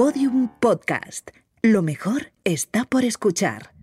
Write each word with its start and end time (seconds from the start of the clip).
Podium 0.00 0.48
Podcast. 0.60 1.28
Lo 1.60 1.82
mejor 1.82 2.32
está 2.44 2.86
por 2.86 3.04
escuchar. 3.04 3.74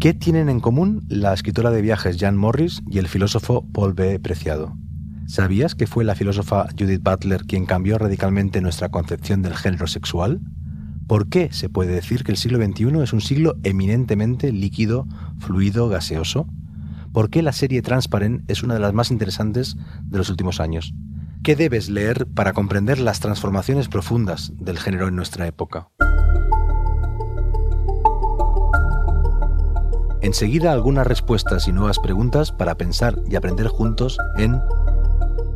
¿Qué 0.00 0.14
tienen 0.14 0.48
en 0.48 0.60
común 0.60 1.04
la 1.10 1.34
escritora 1.34 1.70
de 1.70 1.82
viajes 1.82 2.16
Jan 2.18 2.38
Morris 2.38 2.82
y 2.90 3.00
el 3.00 3.08
filósofo 3.08 3.70
Paul 3.70 3.92
B. 3.92 4.18
Preciado? 4.18 4.78
¿Sabías 5.26 5.74
que 5.74 5.86
fue 5.86 6.02
la 6.02 6.14
filósofa 6.14 6.68
Judith 6.70 7.02
Butler 7.02 7.42
quien 7.44 7.66
cambió 7.66 7.98
radicalmente 7.98 8.62
nuestra 8.62 8.88
concepción 8.88 9.42
del 9.42 9.56
género 9.56 9.88
sexual? 9.88 10.40
¿Por 11.06 11.28
qué 11.28 11.50
se 11.52 11.68
puede 11.68 11.92
decir 11.92 12.24
que 12.24 12.32
el 12.32 12.38
siglo 12.38 12.64
XXI 12.64 13.02
es 13.02 13.12
un 13.12 13.20
siglo 13.20 13.56
eminentemente 13.62 14.52
líquido, 14.52 15.06
fluido, 15.38 15.90
gaseoso? 15.90 16.46
¿Por 17.16 17.30
qué 17.30 17.40
la 17.40 17.52
serie 17.52 17.80
Transparent 17.80 18.44
es 18.50 18.62
una 18.62 18.74
de 18.74 18.80
las 18.80 18.92
más 18.92 19.10
interesantes 19.10 19.78
de 20.02 20.18
los 20.18 20.28
últimos 20.28 20.60
años? 20.60 20.92
¿Qué 21.42 21.56
debes 21.56 21.88
leer 21.88 22.26
para 22.26 22.52
comprender 22.52 22.98
las 22.98 23.20
transformaciones 23.20 23.88
profundas 23.88 24.52
del 24.56 24.78
género 24.78 25.08
en 25.08 25.16
nuestra 25.16 25.46
época? 25.46 25.88
Enseguida 30.20 30.72
algunas 30.72 31.06
respuestas 31.06 31.66
y 31.68 31.72
nuevas 31.72 32.00
preguntas 32.00 32.52
para 32.52 32.76
pensar 32.76 33.18
y 33.30 33.36
aprender 33.36 33.68
juntos 33.68 34.18
en 34.36 34.60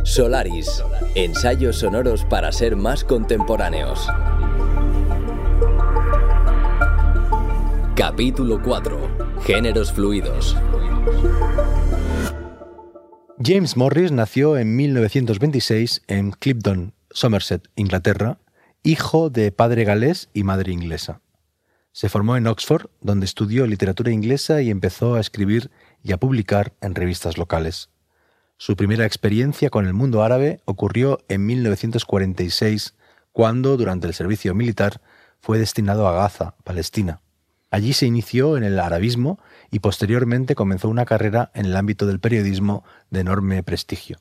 Solaris, 0.02 0.82
ensayos 1.14 1.76
sonoros 1.76 2.24
para 2.24 2.52
ser 2.52 2.74
más 2.74 3.04
contemporáneos. 3.04 4.08
Capítulo 7.94 8.62
4. 8.62 8.98
Géneros 9.42 9.92
fluidos. 9.92 10.56
James 13.42 13.76
Morris 13.76 14.12
nació 14.12 14.58
en 14.58 14.76
1926 14.76 16.02
en 16.08 16.32
Clipton, 16.32 16.92
Somerset, 17.10 17.68
Inglaterra, 17.74 18.38
hijo 18.82 19.30
de 19.30 19.50
padre 19.50 19.84
galés 19.84 20.28
y 20.34 20.44
madre 20.44 20.72
inglesa. 20.72 21.22
Se 21.92 22.08
formó 22.08 22.36
en 22.36 22.46
Oxford, 22.46 22.86
donde 23.00 23.24
estudió 23.24 23.66
literatura 23.66 24.12
inglesa 24.12 24.62
y 24.62 24.70
empezó 24.70 25.14
a 25.14 25.20
escribir 25.20 25.70
y 26.02 26.12
a 26.12 26.18
publicar 26.18 26.74
en 26.80 26.94
revistas 26.94 27.38
locales. 27.38 27.88
Su 28.58 28.76
primera 28.76 29.06
experiencia 29.06 29.70
con 29.70 29.86
el 29.86 29.94
mundo 29.94 30.22
árabe 30.22 30.60
ocurrió 30.66 31.18
en 31.28 31.46
1946, 31.46 32.94
cuando, 33.32 33.76
durante 33.76 34.06
el 34.06 34.14
servicio 34.14 34.54
militar, 34.54 35.00
fue 35.40 35.58
destinado 35.58 36.06
a 36.06 36.12
Gaza, 36.12 36.56
Palestina. 36.62 37.22
Allí 37.70 37.92
se 37.92 38.06
inició 38.06 38.56
en 38.56 38.64
el 38.64 38.78
arabismo 38.80 39.38
y 39.70 39.78
posteriormente 39.78 40.56
comenzó 40.56 40.88
una 40.88 41.04
carrera 41.04 41.52
en 41.54 41.66
el 41.66 41.76
ámbito 41.76 42.06
del 42.06 42.18
periodismo 42.18 42.84
de 43.10 43.20
enorme 43.20 43.62
prestigio. 43.62 44.18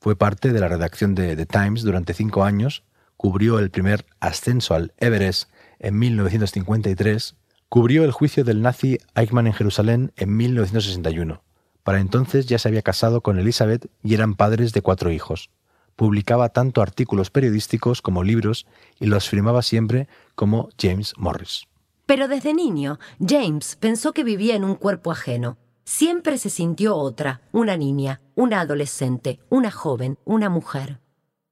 Fue 0.00 0.16
parte 0.16 0.52
de 0.52 0.60
la 0.60 0.68
redacción 0.68 1.16
de 1.16 1.34
The 1.34 1.46
Times 1.46 1.82
durante 1.82 2.14
cinco 2.14 2.44
años, 2.44 2.84
cubrió 3.16 3.58
el 3.58 3.70
primer 3.70 4.06
ascenso 4.20 4.74
al 4.74 4.94
Everest 4.98 5.50
en 5.80 5.98
1953, 5.98 7.34
cubrió 7.68 8.04
el 8.04 8.12
juicio 8.12 8.44
del 8.44 8.62
nazi 8.62 8.98
Eichmann 9.16 9.48
en 9.48 9.54
Jerusalén 9.54 10.12
en 10.16 10.36
1961. 10.36 11.42
Para 11.82 11.98
entonces 11.98 12.46
ya 12.46 12.58
se 12.58 12.68
había 12.68 12.82
casado 12.82 13.22
con 13.22 13.40
Elizabeth 13.40 13.90
y 14.04 14.14
eran 14.14 14.34
padres 14.36 14.72
de 14.72 14.82
cuatro 14.82 15.10
hijos. 15.10 15.50
Publicaba 15.96 16.50
tanto 16.50 16.80
artículos 16.80 17.30
periodísticos 17.30 18.02
como 18.02 18.22
libros 18.22 18.66
y 19.00 19.06
los 19.06 19.28
firmaba 19.28 19.62
siempre 19.62 20.06
como 20.36 20.68
James 20.80 21.14
Morris. 21.16 21.66
Pero 22.08 22.26
desde 22.26 22.54
niño, 22.54 22.98
James 23.20 23.76
pensó 23.76 24.14
que 24.14 24.24
vivía 24.24 24.56
en 24.56 24.64
un 24.64 24.76
cuerpo 24.76 25.12
ajeno. 25.12 25.58
Siempre 25.84 26.38
se 26.38 26.48
sintió 26.48 26.96
otra, 26.96 27.42
una 27.52 27.76
niña, 27.76 28.22
una 28.34 28.60
adolescente, 28.60 29.40
una 29.50 29.70
joven, 29.70 30.18
una 30.24 30.48
mujer. 30.48 31.02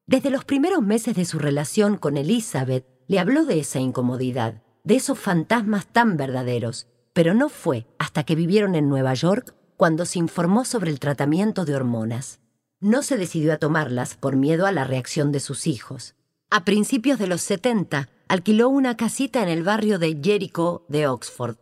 Desde 0.07 0.31
los 0.31 0.47
primeros 0.47 0.81
meses 0.81 1.15
de 1.15 1.27
su 1.27 1.39
relación 1.39 1.99
con 1.99 2.17
Elizabeth, 2.17 2.87
le 3.07 3.19
habló 3.19 3.45
de 3.45 3.59
esa 3.59 3.81
incomodidad, 3.81 4.63
de 4.83 4.97
esos 4.97 5.19
fantasmas 5.19 5.89
tan 5.89 6.17
verdaderos, 6.17 6.89
pero 7.13 7.35
no 7.35 7.51
fue 7.51 7.87
hasta 7.99 8.25
que 8.25 8.35
vivieron 8.35 8.75
en 8.77 8.89
Nueva 8.89 9.13
York 9.13 9.55
cuando 9.77 10.07
se 10.07 10.21
informó 10.21 10.65
sobre 10.65 10.91
el 10.91 11.01
tratamiento 11.01 11.67
de 11.67 11.77
hormonas. 11.77 12.41
No 12.81 13.03
se 13.03 13.19
decidió 13.19 13.53
a 13.53 13.59
tomarlas 13.59 14.17
por 14.17 14.37
miedo 14.37 14.65
a 14.65 14.73
la 14.73 14.85
reacción 14.85 15.33
de 15.33 15.41
sus 15.41 15.67
hijos. 15.67 16.15
A 16.49 16.65
principios 16.65 17.19
de 17.19 17.27
los 17.27 17.43
70, 17.43 18.09
alquiló 18.29 18.69
una 18.69 18.97
casita 18.97 19.43
en 19.43 19.49
el 19.49 19.63
barrio 19.63 19.99
de 19.99 20.19
Jericho 20.23 20.85
de 20.89 21.07
Oxford. 21.07 21.57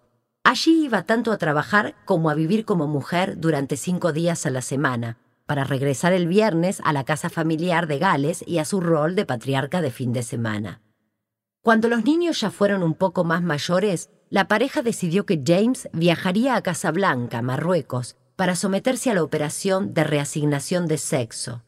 Allí 0.44 0.84
iba 0.84 1.02
tanto 1.02 1.32
a 1.32 1.38
trabajar 1.38 1.94
como 2.04 2.30
a 2.30 2.34
vivir 2.34 2.64
como 2.64 2.86
mujer 2.86 3.38
durante 3.38 3.76
cinco 3.76 4.12
días 4.12 4.46
a 4.46 4.50
la 4.50 4.62
semana, 4.62 5.18
para 5.46 5.64
regresar 5.64 6.12
el 6.12 6.26
viernes 6.26 6.80
a 6.84 6.92
la 6.92 7.04
casa 7.04 7.28
familiar 7.28 7.86
de 7.86 7.98
Gales 7.98 8.44
y 8.46 8.58
a 8.58 8.64
su 8.64 8.80
rol 8.80 9.14
de 9.14 9.26
patriarca 9.26 9.82
de 9.82 9.90
fin 9.90 10.12
de 10.12 10.22
semana. 10.22 10.80
Cuando 11.62 11.88
los 11.88 12.04
niños 12.04 12.40
ya 12.40 12.50
fueron 12.50 12.82
un 12.82 12.94
poco 12.94 13.24
más 13.24 13.42
mayores, 13.42 14.10
la 14.30 14.48
pareja 14.48 14.82
decidió 14.82 15.26
que 15.26 15.42
James 15.44 15.88
viajaría 15.92 16.56
a 16.56 16.62
Casablanca, 16.62 17.40
Marruecos, 17.42 18.16
para 18.36 18.56
someterse 18.56 19.10
a 19.10 19.14
la 19.14 19.22
operación 19.22 19.94
de 19.94 20.04
reasignación 20.04 20.86
de 20.88 20.98
sexo. 20.98 21.62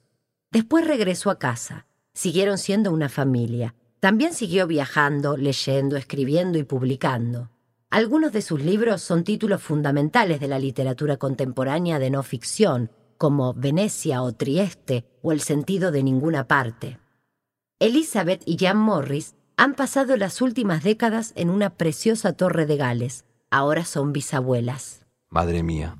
Después 0.51 0.87
regresó 0.87 1.31
a 1.31 1.39
casa. 1.39 1.87
Siguieron 2.13 2.57
siendo 2.57 2.93
una 2.93 3.11
familia, 3.11 3.75
también 4.01 4.35
siguió 4.35 4.67
viajando, 4.67 5.37
leyendo, 5.37 5.97
escribiendo 5.97 6.59
y 6.59 6.65
publicando. 6.65 7.51
Algunos 7.91 8.33
de 8.33 8.43
sus 8.43 8.63
libros 8.63 9.01
son 9.03 9.25
títulos 9.25 9.63
fundamentales 9.63 10.41
de 10.41 10.49
la 10.49 10.59
literatura 10.59 11.17
contemporánea 11.17 11.99
de 11.99 12.11
no 12.11 12.23
ficción, 12.23 12.91
como 13.17 13.55
Venecia 13.55 14.23
o 14.23 14.33
Trieste 14.33 15.07
o 15.23 15.33
El 15.33 15.41
sentido 15.41 15.91
de 15.91 16.03
ninguna 16.03 16.47
parte. 16.47 16.99
Elizabeth 17.79 18.43
y 18.45 18.59
Jan 18.59 18.79
Morris 18.79 19.35
han 19.57 19.75
pasado 19.75 20.17
las 20.17 20.43
últimas 20.43 20.83
décadas 20.83 21.33
en 21.37 21.49
una 21.49 21.71
preciosa 21.71 22.35
torre 22.35 22.67
de 22.67 22.77
Gales. 22.77 23.25
Ahora 23.51 23.85
son 23.85 24.13
bisabuelas. 24.13 25.07
Madre 25.31 25.63
mía, 25.63 25.97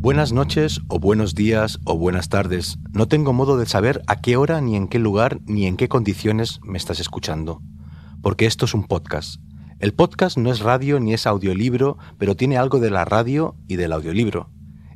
Buenas 0.00 0.32
noches 0.32 0.80
o 0.86 1.00
buenos 1.00 1.34
días 1.34 1.80
o 1.84 1.98
buenas 1.98 2.28
tardes. 2.28 2.78
No 2.92 3.08
tengo 3.08 3.32
modo 3.32 3.58
de 3.58 3.66
saber 3.66 4.00
a 4.06 4.20
qué 4.20 4.36
hora, 4.36 4.60
ni 4.60 4.76
en 4.76 4.86
qué 4.86 5.00
lugar, 5.00 5.40
ni 5.44 5.66
en 5.66 5.76
qué 5.76 5.88
condiciones 5.88 6.60
me 6.62 6.78
estás 6.78 7.00
escuchando. 7.00 7.60
Porque 8.22 8.46
esto 8.46 8.66
es 8.66 8.74
un 8.74 8.84
podcast. 8.84 9.40
El 9.80 9.94
podcast 9.94 10.38
no 10.38 10.52
es 10.52 10.60
radio 10.60 11.00
ni 11.00 11.14
es 11.14 11.26
audiolibro, 11.26 11.98
pero 12.16 12.36
tiene 12.36 12.56
algo 12.58 12.78
de 12.78 12.90
la 12.90 13.04
radio 13.04 13.56
y 13.66 13.74
del 13.74 13.92
audiolibro. 13.92 14.50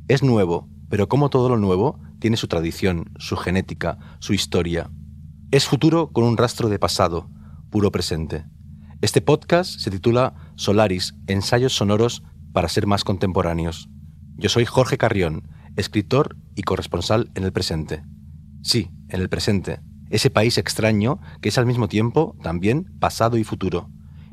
Es 0.07 0.23
nuevo, 0.23 0.69
pero 0.87 1.09
como 1.09 1.29
todo 1.29 1.49
lo 1.49 1.57
nuevo, 1.57 1.99
tiene 2.19 2.37
su 2.37 2.47
tradición, 2.47 3.11
su 3.17 3.35
genética, 3.35 3.97
su 4.19 4.33
historia. 4.33 4.89
Es 5.51 5.65
futuro 5.65 6.13
con 6.13 6.23
un 6.23 6.37
rastro 6.37 6.69
de 6.69 6.79
pasado, 6.79 7.29
puro 7.69 7.91
presente. 7.91 8.45
Este 9.01 9.19
podcast 9.19 9.81
se 9.81 9.91
titula 9.91 10.53
Solaris, 10.55 11.13
ensayos 11.27 11.75
sonoros 11.75 12.23
para 12.53 12.69
ser 12.69 12.87
más 12.87 13.03
contemporáneos. 13.03 13.89
Yo 14.35 14.49
soy 14.49 14.65
Jorge 14.65 14.97
Carrión, 14.97 15.47
escritor 15.75 16.35
y 16.55 16.63
corresponsal 16.63 17.31
en 17.35 17.43
el 17.43 17.51
presente. 17.51 18.03
Sí, 18.61 18.89
en 19.09 19.21
el 19.21 19.29
presente, 19.29 19.79
ese 20.09 20.29
país 20.29 20.57
extraño 20.57 21.19
que 21.41 21.49
es 21.49 21.57
al 21.57 21.65
mismo 21.65 21.87
tiempo 21.87 22.35
también 22.41 22.85
pasado 22.99 23.37
y 23.37 23.43
futuro. 23.43 23.89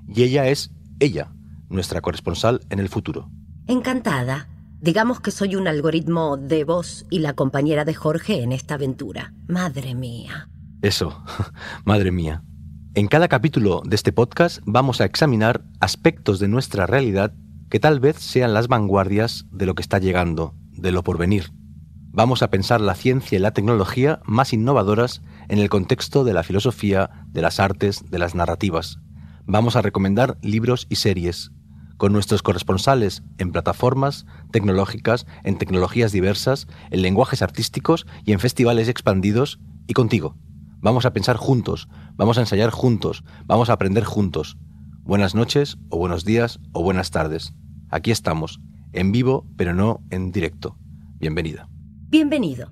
Y 0.08 0.22
ella 0.22 0.48
es 0.48 0.70
ella, 1.00 1.32
nuestra 1.68 2.00
corresponsal 2.00 2.60
en 2.70 2.78
el 2.78 2.88
futuro. 2.88 3.30
Encantada. 3.66 4.48
Digamos 4.80 5.20
que 5.20 5.30
soy 5.30 5.56
un 5.56 5.68
algoritmo 5.68 6.38
de 6.38 6.64
voz 6.64 7.04
y 7.10 7.18
la 7.18 7.34
compañera 7.34 7.84
de 7.84 7.94
Jorge 7.94 8.42
en 8.42 8.52
esta 8.52 8.74
aventura. 8.74 9.34
Madre 9.46 9.94
mía. 9.94 10.48
Eso, 10.80 11.22
madre 11.84 12.10
mía. 12.10 12.42
En 12.94 13.06
cada 13.06 13.28
capítulo 13.28 13.82
de 13.84 13.94
este 13.94 14.12
podcast 14.12 14.60
vamos 14.64 15.00
a 15.00 15.04
examinar 15.04 15.62
aspectos 15.80 16.40
de 16.40 16.48
nuestra 16.48 16.86
realidad 16.86 17.34
que 17.70 17.80
tal 17.80 18.00
vez 18.00 18.18
sean 18.18 18.52
las 18.52 18.68
vanguardias 18.68 19.46
de 19.50 19.64
lo 19.64 19.74
que 19.74 19.82
está 19.82 19.98
llegando, 19.98 20.54
de 20.72 20.92
lo 20.92 21.02
por 21.02 21.16
venir. 21.16 21.52
Vamos 22.12 22.42
a 22.42 22.50
pensar 22.50 22.80
la 22.80 22.96
ciencia 22.96 23.36
y 23.36 23.40
la 23.40 23.52
tecnología 23.52 24.20
más 24.24 24.52
innovadoras 24.52 25.22
en 25.48 25.60
el 25.60 25.70
contexto 25.70 26.24
de 26.24 26.34
la 26.34 26.42
filosofía, 26.42 27.24
de 27.28 27.40
las 27.40 27.60
artes, 27.60 28.10
de 28.10 28.18
las 28.18 28.34
narrativas. 28.34 28.98
Vamos 29.46 29.76
a 29.76 29.82
recomendar 29.82 30.36
libros 30.42 30.86
y 30.90 30.96
series, 30.96 31.52
con 31.96 32.12
nuestros 32.12 32.42
corresponsales 32.42 33.22
en 33.38 33.52
plataformas 33.52 34.26
tecnológicas, 34.50 35.26
en 35.44 35.56
tecnologías 35.56 36.10
diversas, 36.10 36.66
en 36.90 37.02
lenguajes 37.02 37.42
artísticos 37.42 38.06
y 38.24 38.32
en 38.32 38.40
festivales 38.40 38.88
expandidos, 38.88 39.60
y 39.86 39.92
contigo. 39.92 40.36
Vamos 40.80 41.04
a 41.04 41.12
pensar 41.12 41.36
juntos, 41.36 41.88
vamos 42.14 42.38
a 42.38 42.40
ensayar 42.40 42.70
juntos, 42.70 43.22
vamos 43.44 43.70
a 43.70 43.74
aprender 43.74 44.04
juntos. 44.04 44.56
Buenas 45.10 45.34
noches, 45.34 45.76
o 45.88 45.98
buenos 45.98 46.24
días, 46.24 46.60
o 46.70 46.84
buenas 46.84 47.10
tardes. 47.10 47.52
Aquí 47.90 48.12
estamos, 48.12 48.60
en 48.92 49.10
vivo, 49.10 49.44
pero 49.56 49.74
no 49.74 50.04
en 50.10 50.30
directo. 50.30 50.76
Bienvenida. 51.18 51.68
Bienvenido. 52.08 52.70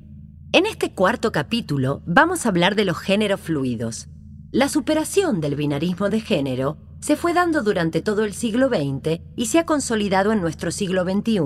En 0.53 0.65
este 0.65 0.95
cuarto 0.95 1.33
capítulo 1.33 2.01
vamos 2.07 2.47
a 2.47 2.51
hablar 2.51 2.77
de 2.77 2.85
los 2.85 2.97
géneros 2.97 3.41
fluidos. 3.41 4.07
La 4.53 4.69
superación 4.69 5.41
del 5.41 5.57
binarismo 5.57 6.11
de 6.11 6.21
género 6.21 6.79
se 7.01 7.17
fue 7.17 7.35
dando 7.35 7.65
durante 7.65 8.03
todo 8.03 8.25
el 8.25 8.33
siglo 8.35 8.69
XX 8.69 9.21
y 9.35 9.47
se 9.47 9.59
ha 9.59 9.67
consolidado 9.67 10.31
en 10.31 10.41
nuestro 10.41 10.71
siglo 10.71 11.03
XXI, 11.03 11.41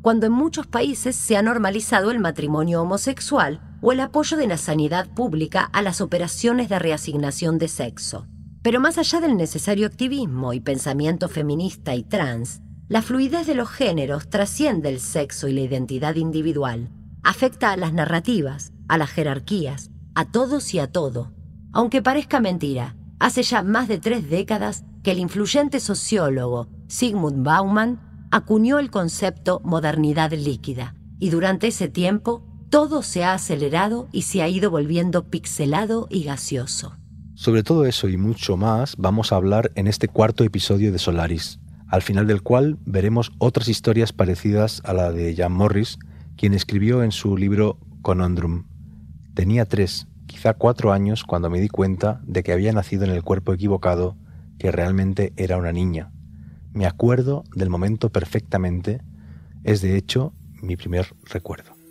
cuando 0.00 0.26
en 0.26 0.32
muchos 0.32 0.66
países 0.66 1.14
se 1.14 1.36
ha 1.36 1.42
normalizado 1.42 2.10
el 2.10 2.18
matrimonio 2.18 2.82
homosexual 2.82 3.78
o 3.80 3.92
el 3.92 4.00
apoyo 4.00 4.36
de 4.36 4.48
la 4.48 4.56
sanidad 4.56 5.08
pública 5.14 5.70
a 5.72 5.82
las 5.82 6.00
operaciones 6.00 6.68
de 6.68 6.80
reasignación 6.80 7.58
de 7.58 7.68
sexo. 7.68 8.26
Pero 8.62 8.80
más 8.80 8.96
allá 8.96 9.20
del 9.20 9.36
necesario 9.36 9.86
activismo 9.86 10.52
y 10.52 10.60
pensamiento 10.60 11.28
feminista 11.28 11.94
y 11.96 12.04
trans, 12.04 12.62
la 12.88 13.02
fluidez 13.02 13.46
de 13.46 13.54
los 13.54 13.68
géneros 13.68 14.28
trasciende 14.28 14.88
el 14.88 15.00
sexo 15.00 15.48
y 15.48 15.52
la 15.52 15.62
identidad 15.62 16.14
individual, 16.14 16.90
afecta 17.24 17.72
a 17.72 17.76
las 17.76 17.92
narrativas, 17.92 18.72
a 18.88 18.98
las 18.98 19.10
jerarquías, 19.10 19.90
a 20.14 20.30
todos 20.30 20.74
y 20.74 20.78
a 20.78 20.86
todo. 20.86 21.32
Aunque 21.72 22.02
parezca 22.02 22.38
mentira, 22.38 22.96
hace 23.18 23.42
ya 23.42 23.62
más 23.62 23.88
de 23.88 23.98
tres 23.98 24.28
décadas 24.30 24.84
que 25.02 25.12
el 25.12 25.18
influyente 25.18 25.80
sociólogo 25.80 26.68
Sigmund 26.86 27.44
Bauman 27.44 28.28
acuñó 28.30 28.78
el 28.78 28.90
concepto 28.90 29.60
modernidad 29.64 30.32
líquida, 30.32 30.94
y 31.18 31.30
durante 31.30 31.68
ese 31.68 31.88
tiempo 31.88 32.44
todo 32.70 33.02
se 33.02 33.24
ha 33.24 33.34
acelerado 33.34 34.08
y 34.12 34.22
se 34.22 34.42
ha 34.42 34.48
ido 34.48 34.70
volviendo 34.70 35.28
pixelado 35.30 36.06
y 36.10 36.24
gaseoso. 36.24 36.96
Sobre 37.42 37.64
todo 37.64 37.86
eso 37.86 38.08
y 38.08 38.16
mucho 38.16 38.56
más 38.56 38.94
vamos 38.98 39.32
a 39.32 39.34
hablar 39.34 39.72
en 39.74 39.88
este 39.88 40.06
cuarto 40.06 40.44
episodio 40.44 40.92
de 40.92 41.00
Solaris, 41.00 41.58
al 41.88 42.00
final 42.00 42.28
del 42.28 42.40
cual 42.40 42.78
veremos 42.86 43.32
otras 43.38 43.66
historias 43.66 44.12
parecidas 44.12 44.80
a 44.84 44.92
la 44.92 45.10
de 45.10 45.34
Jan 45.34 45.50
Morris, 45.50 45.98
quien 46.36 46.54
escribió 46.54 47.02
en 47.02 47.10
su 47.10 47.36
libro 47.36 47.80
Conundrum. 48.00 48.66
Tenía 49.34 49.64
tres, 49.64 50.06
quizá 50.28 50.54
cuatro 50.54 50.92
años 50.92 51.24
cuando 51.24 51.50
me 51.50 51.60
di 51.60 51.66
cuenta 51.66 52.20
de 52.22 52.44
que 52.44 52.52
había 52.52 52.72
nacido 52.72 53.02
en 53.06 53.10
el 53.10 53.24
cuerpo 53.24 53.52
equivocado, 53.52 54.16
que 54.60 54.70
realmente 54.70 55.32
era 55.36 55.56
una 55.56 55.72
niña. 55.72 56.12
Me 56.72 56.86
acuerdo 56.86 57.42
del 57.56 57.70
momento 57.70 58.10
perfectamente, 58.10 59.02
es 59.64 59.82
de 59.82 59.96
hecho 59.96 60.32
mi 60.62 60.76
primer 60.76 61.12
recuerdo. 61.24 61.81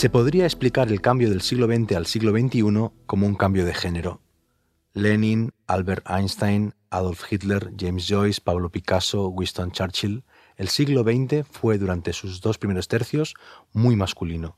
Se 0.00 0.08
podría 0.08 0.46
explicar 0.46 0.90
el 0.90 1.02
cambio 1.02 1.28
del 1.28 1.42
siglo 1.42 1.66
XX 1.66 1.94
al 1.94 2.06
siglo 2.06 2.30
XXI 2.32 2.62
como 3.04 3.26
un 3.26 3.34
cambio 3.34 3.66
de 3.66 3.74
género. 3.74 4.22
Lenin, 4.94 5.50
Albert 5.66 6.08
Einstein, 6.08 6.72
Adolf 6.88 7.30
Hitler, 7.30 7.70
James 7.78 8.06
Joyce, 8.08 8.40
Pablo 8.40 8.70
Picasso, 8.70 9.28
Winston 9.28 9.72
Churchill, 9.72 10.24
el 10.56 10.68
siglo 10.68 11.02
XX 11.02 11.46
fue 11.46 11.76
durante 11.76 12.14
sus 12.14 12.40
dos 12.40 12.56
primeros 12.56 12.88
tercios 12.88 13.34
muy 13.74 13.94
masculino. 13.94 14.56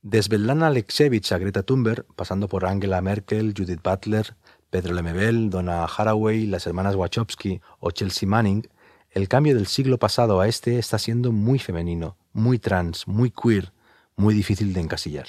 Desde 0.00 0.38
Svetlana 0.38 0.68
a 0.68 1.38
Greta 1.38 1.62
Thunberg, 1.62 2.06
pasando 2.16 2.48
por 2.48 2.64
Angela 2.64 3.02
Merkel, 3.02 3.52
Judith 3.54 3.82
Butler, 3.82 4.34
Pedro 4.70 4.94
Lemebel, 4.94 5.50
Donna 5.50 5.84
Haraway, 5.84 6.46
las 6.46 6.66
hermanas 6.66 6.96
Wachowski 6.96 7.60
o 7.80 7.90
Chelsea 7.90 8.26
Manning, 8.26 8.66
el 9.10 9.28
cambio 9.28 9.54
del 9.54 9.66
siglo 9.66 9.98
pasado 9.98 10.40
a 10.40 10.48
este 10.48 10.78
está 10.78 10.98
siendo 10.98 11.32
muy 11.32 11.58
femenino, 11.58 12.16
muy 12.32 12.58
trans, 12.58 13.06
muy 13.06 13.30
queer, 13.30 13.74
muy 14.20 14.34
difícil 14.34 14.72
de 14.72 14.80
encasillar. 14.80 15.26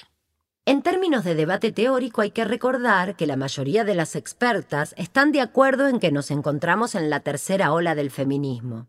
En 0.65 0.83
términos 0.83 1.23
de 1.23 1.33
debate 1.33 1.71
teórico 1.71 2.21
hay 2.21 2.31
que 2.31 2.45
recordar 2.45 3.15
que 3.15 3.25
la 3.25 3.35
mayoría 3.35 3.83
de 3.83 3.95
las 3.95 4.15
expertas 4.15 4.93
están 4.95 5.31
de 5.31 5.41
acuerdo 5.41 5.87
en 5.87 5.99
que 5.99 6.11
nos 6.11 6.29
encontramos 6.29 6.93
en 6.93 7.09
la 7.09 7.21
tercera 7.21 7.73
ola 7.73 7.95
del 7.95 8.11
feminismo. 8.11 8.87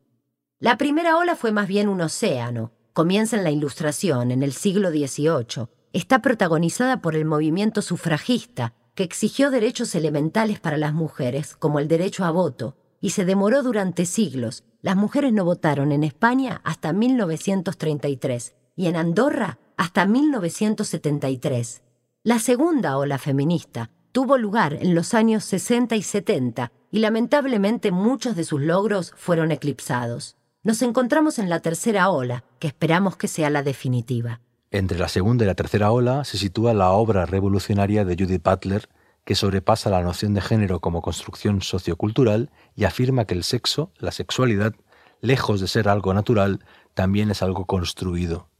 La 0.59 0.77
primera 0.77 1.17
ola 1.17 1.35
fue 1.35 1.51
más 1.51 1.67
bien 1.67 1.89
un 1.89 2.03
océano, 2.03 2.73
comienza 2.93 3.37
en 3.37 3.45
la 3.45 3.51
Ilustración, 3.51 4.31
en 4.31 4.43
el 4.43 4.53
siglo 4.53 4.91
XVIII, 4.91 5.69
está 5.95 6.21
protagonizada 6.21 7.01
por 7.01 7.17
el 7.17 7.25
movimiento 7.25 7.81
sufragista, 7.81 8.75
que 8.95 9.05
exigió 9.05 9.51
derechos 9.51 9.95
elementales 9.95 10.61
para 10.61 10.77
las 10.77 10.93
mujeres, 10.93 11.57
como 11.57 11.79
el 11.79 11.89
derecho 11.89 12.25
a 12.25 12.31
voto, 12.31 12.77
y 13.01 13.11
se 13.11 13.25
demoró 13.25 13.63
durante 13.63 14.05
siglos. 14.05 14.65
Las 14.83 14.97
mujeres 14.97 15.33
no 15.33 15.45
votaron 15.45 15.91
en 15.91 16.05
España 16.05 16.61
hasta 16.65 16.93
1933 16.93 18.55
y 18.77 18.87
en 18.87 18.97
Andorra 18.97 19.59
hasta 19.83 20.07
1973. 20.07 21.83
La 22.23 22.39
segunda 22.39 22.97
ola 22.99 23.19
feminista 23.19 23.91
tuvo 24.13 24.39
lugar 24.39 24.75
en 24.75 24.95
los 24.95 25.13
años 25.13 25.45
60 25.45 25.97
y 25.97 26.03
70 26.03 26.71
y 26.93 27.01
lamentablemente 27.01 27.91
muchos 27.91 28.37
de 28.37 28.45
sus 28.45 28.61
logros 28.61 29.13
fueron 29.17 29.51
eclipsados. 29.51 30.37
Nos 30.63 30.83
encontramos 30.83 31.41
en 31.41 31.51
la 31.51 31.59
tercera 31.59 32.11
ola, 32.11 32.45
que 32.61 32.69
esperamos 32.69 33.17
que 33.17 33.27
sea 33.27 33.51
la 33.51 33.65
definitiva. 33.65 34.41
Entre 34.71 35.01
la 35.01 35.09
segunda 35.09 35.43
y 35.43 35.49
la 35.49 35.57
tercera 35.57 35.91
ola 35.91 36.23
se 36.23 36.39
sitúa 36.39 36.75
la 36.75 36.93
obra 36.93 37.27
revolucionaria 37.27 38.05
de 38.05 38.15
Judith 38.15 38.45
Butler, 38.45 38.89
que 39.25 39.35
sobrepasa 39.35 39.91
la 39.91 40.03
noción 40.03 40.33
de 40.33 40.43
género 40.43 40.79
como 40.79 41.03
construcción 41.03 41.61
sociocultural 41.61 42.53
y 42.77 42.85
afirma 42.85 43.25
que 43.25 43.35
el 43.35 43.43
sexo, 43.43 43.91
la 43.99 44.13
sexualidad, 44.13 44.75
lejos 45.21 45.61
de 45.61 45.67
ser 45.67 45.89
algo 45.89 46.15
natural, 46.15 46.65
también 46.95 47.33
es 47.33 47.43
algo 47.43 47.65
construido. 47.65 48.52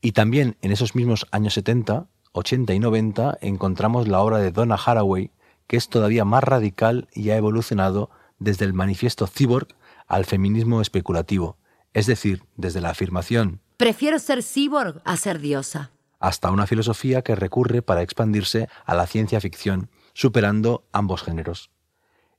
Y 0.00 0.12
también 0.12 0.56
en 0.62 0.72
esos 0.72 0.94
mismos 0.94 1.26
años 1.30 1.54
70, 1.54 2.06
80 2.32 2.74
y 2.74 2.78
90 2.78 3.38
encontramos 3.40 4.08
la 4.08 4.20
obra 4.20 4.38
de 4.38 4.52
Donna 4.52 4.76
Haraway, 4.76 5.30
que 5.66 5.76
es 5.76 5.88
todavía 5.88 6.24
más 6.24 6.42
radical 6.42 7.08
y 7.12 7.30
ha 7.30 7.36
evolucionado 7.36 8.10
desde 8.38 8.64
el 8.64 8.72
manifiesto 8.72 9.26
cyborg 9.26 9.68
al 10.06 10.24
feminismo 10.24 10.80
especulativo, 10.80 11.58
es 11.92 12.06
decir, 12.06 12.42
desde 12.56 12.80
la 12.80 12.90
afirmación 12.90 13.60
Prefiero 13.76 14.18
ser 14.18 14.42
cyborg 14.42 15.00
a 15.04 15.16
ser 15.16 15.38
diosa. 15.38 15.90
hasta 16.18 16.50
una 16.50 16.66
filosofía 16.66 17.22
que 17.22 17.34
recurre 17.34 17.80
para 17.80 18.02
expandirse 18.02 18.68
a 18.84 18.94
la 18.94 19.06
ciencia 19.06 19.40
ficción, 19.40 19.88
superando 20.12 20.84
ambos 20.92 21.22
géneros. 21.22 21.70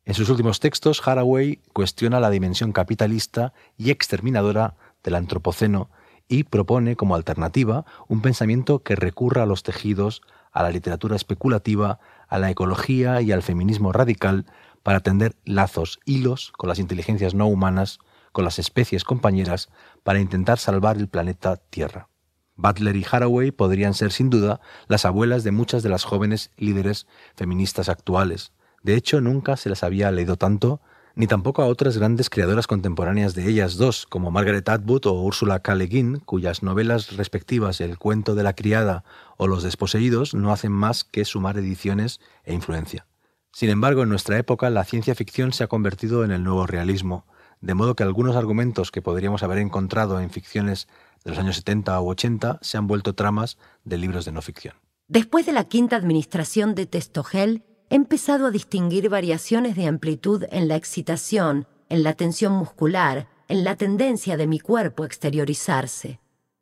En 0.05 0.13
sus 0.13 0.29
últimos 0.29 0.59
textos, 0.59 1.01
Haraway 1.03 1.59
cuestiona 1.73 2.19
la 2.19 2.29
dimensión 2.29 2.73
capitalista 2.73 3.53
y 3.77 3.89
exterminadora 3.89 4.75
del 5.03 5.15
antropoceno 5.15 5.89
y 6.31 6.45
propone 6.45 6.95
como 6.95 7.15
alternativa 7.15 7.85
un 8.07 8.21
pensamiento 8.21 8.83
que 8.83 8.95
recurra 8.95 9.43
a 9.43 9.45
los 9.45 9.63
tejidos, 9.63 10.21
a 10.53 10.63
la 10.63 10.69
literatura 10.71 11.17
especulativa, 11.17 12.00
a 12.29 12.39
la 12.39 12.50
ecología 12.50 13.21
y 13.21 13.33
al 13.33 13.43
feminismo 13.43 13.91
radical 13.91 14.45
para 14.81 15.01
tender 15.01 15.35
lazos, 15.43 16.00
hilos 16.05 16.53
con 16.55 16.69
las 16.69 16.79
inteligencias 16.79 17.33
no 17.33 17.47
humanas, 17.47 18.00
con 18.31 18.45
las 18.45 18.59
especies 18.59 19.03
compañeras, 19.03 19.69
para 20.03 20.21
intentar 20.21 20.57
salvar 20.57 20.95
el 20.95 21.09
planeta 21.09 21.57
Tierra. 21.57 22.07
Butler 22.55 22.95
y 22.95 23.05
Haraway 23.09 23.51
podrían 23.51 23.93
ser 23.93 24.13
sin 24.13 24.29
duda 24.29 24.61
las 24.88 25.03
abuelas 25.03 25.43
de 25.43 25.51
muchas 25.51 25.83
de 25.83 25.89
las 25.89 26.05
jóvenes 26.05 26.51
líderes 26.55 27.07
feministas 27.35 27.89
actuales. 27.89 28.53
De 28.83 28.95
hecho, 28.95 29.19
nunca 29.19 29.57
se 29.57 29.67
las 29.67 29.83
había 29.83 30.09
leído 30.11 30.38
tanto 30.38 30.79
ni 31.15 31.27
tampoco 31.27 31.62
a 31.62 31.68
otras 31.68 31.98
grandes 31.98 32.30
creadoras 32.30 32.68
contemporáneas 32.68 33.36
de 33.36 33.48
ellas 33.48 33.75
dos, 33.75 34.06
como 34.06 34.32
Margaret 34.32 34.68
Atwood 34.68 35.08
o 35.08 35.24
Ursula 35.24 35.60
K. 35.60 35.75
Le 35.75 35.86
Guin, 35.88 36.18
cuyas 36.20 36.63
novelas 36.63 37.18
respectivas 37.18 37.82
El 37.82 37.98
cuento 37.98 38.36
de 38.36 38.44
la 38.44 38.53
criada 38.53 39.03
o 39.38 39.48
Los 39.48 39.63
desposeídos 39.63 40.34
no 40.34 40.51
hacen 40.51 40.72
más 40.72 41.03
que 41.03 41.25
sumar 41.25 41.58
ediciones 41.58 42.20
e 42.44 42.53
influencia. 42.53 43.06
Sin 43.51 43.70
embargo, 43.70 44.03
en 44.03 44.10
nuestra 44.10 44.38
época 44.38 44.70
la 44.70 44.86
ciencia 44.86 45.15
ficción 45.15 45.51
se 45.51 45.63
ha 45.63 45.68
convertido 45.68 46.24
en 46.24 46.32
el 46.32 46.44
nuevo 46.44 46.65
realismo, 46.65 47.25
de 47.60 47.74
modo 47.74 47.96
que 47.96 48.03
algunos 48.03 48.36
argumentos 48.36 48.91
que 48.91 49.01
podríamos 49.01 49.44
haber 49.44 49.60
encontrado 49.60 50.20
en 50.20 50.30
ficciones 50.30 50.88
de 51.24 51.32
los 51.32 51.39
años 51.39 51.58
70 51.58 52.00
o 52.00 52.08
80 52.08 52.60
se 52.62 52.77
han 52.77 52.88
vuelto 52.88 53.13
tramas 53.13 53.58
de 53.84 53.98
libros 53.98 54.25
de 54.25 54.32
no 54.32 54.41
ficción. 54.41 54.75
Después 55.08 55.46
de 55.46 55.51
la 55.51 55.65
quinta 55.65 55.98
administración 55.98 56.74
de 56.74 56.86
Testogel, 56.86 57.63
he 57.91 57.95
empezado 57.95 58.48
a 58.48 58.51
distinguir 58.51 59.10
variaciones 59.10 59.75
de 59.75 59.86
amplitud 59.86 60.45
en 60.50 60.69
la 60.69 60.77
excitación, 60.77 61.67
en 61.89 62.03
la 62.03 62.13
tensión 62.13 62.53
muscular, 62.53 63.27
en 63.50 63.65
la 63.65 63.75
tendencia 63.75 64.38
de 64.38 64.48
mi 64.48 64.62
cuerpo 64.62 65.03
a 65.03 65.07
exteriorizarse. 65.07 66.21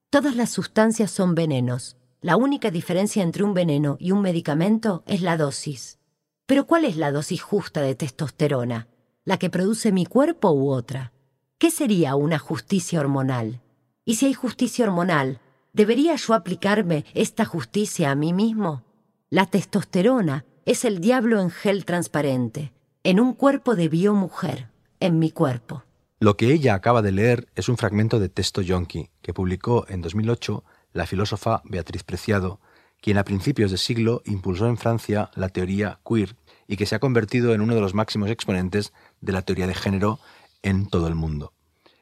Todas 0.09 0.36
las 0.36 0.50
sustancias 0.50 1.12
son 1.12 1.36
venenos. 1.36 1.98
La 2.19 2.36
única 2.36 2.71
diferencia 2.71 3.21
entre 3.21 3.43
un 3.43 3.53
veneno 3.53 3.95
y 4.00 4.12
un 4.12 4.24
medicamento 4.24 5.03
es 5.05 5.21
la 5.21 5.38
dosis. 5.38 6.00
Pero 6.48 6.65
¿cuál 6.65 6.83
es 6.83 6.98
la 6.98 7.12
dosis 7.12 7.43
justa 7.43 7.81
de 7.81 7.93
testosterona? 7.93 8.88
¿La 9.24 9.38
que 9.38 9.51
produce 9.51 9.91
mi 9.91 10.07
cuerpo 10.07 10.50
u 10.50 10.71
otra? 10.71 11.13
¿Qué 11.59 11.69
sería 11.69 12.15
una 12.15 12.39
justicia 12.39 13.00
hormonal? 13.00 13.62
Y 14.03 14.15
si 14.15 14.25
hay 14.25 14.33
justicia 14.33 14.83
hormonal, 14.83 15.41
¿debería 15.74 16.15
yo 16.15 16.33
aplicarme 16.33 17.05
esta 17.13 17.45
justicia 17.45 18.09
a 18.09 18.15
mí 18.15 18.33
mismo? 18.33 18.83
La 19.29 19.45
testosterona 19.45 20.45
es 20.69 20.85
el 20.85 21.01
diablo 21.01 21.41
en 21.41 21.49
gel 21.49 21.83
transparente, 21.83 22.73
en 23.03 23.19
un 23.19 23.33
cuerpo 23.33 23.75
de 23.75 23.89
biomujer, 23.89 24.67
en 24.99 25.17
mi 25.17 25.31
cuerpo. 25.31 25.83
Lo 26.19 26.38
que 26.38 26.53
ella 26.53 26.75
acaba 26.75 27.01
de 27.01 27.11
leer 27.11 27.47
es 27.55 27.69
un 27.69 27.77
fragmento 27.77 28.19
de 28.19 28.29
texto 28.29 28.61
yonki 28.61 29.09
que 29.23 29.33
publicó 29.33 29.88
en 29.89 30.03
2008 30.03 30.63
la 30.93 31.07
filósofa 31.07 31.63
Beatriz 31.65 32.03
Preciado, 32.03 32.59
quien 33.01 33.17
a 33.17 33.23
principios 33.23 33.71
de 33.71 33.79
siglo 33.79 34.21
impulsó 34.25 34.67
en 34.67 34.77
Francia 34.77 35.31
la 35.33 35.49
teoría 35.49 36.01
queer 36.07 36.35
y 36.67 36.77
que 36.77 36.85
se 36.85 36.93
ha 36.93 36.99
convertido 36.99 37.55
en 37.55 37.61
uno 37.61 37.73
de 37.73 37.81
los 37.81 37.95
máximos 37.95 38.29
exponentes 38.29 38.93
de 39.21 39.31
la 39.31 39.41
teoría 39.41 39.65
de 39.65 39.73
género 39.73 40.19
en 40.61 40.88
todo 40.88 41.07
el 41.07 41.15
mundo. 41.15 41.51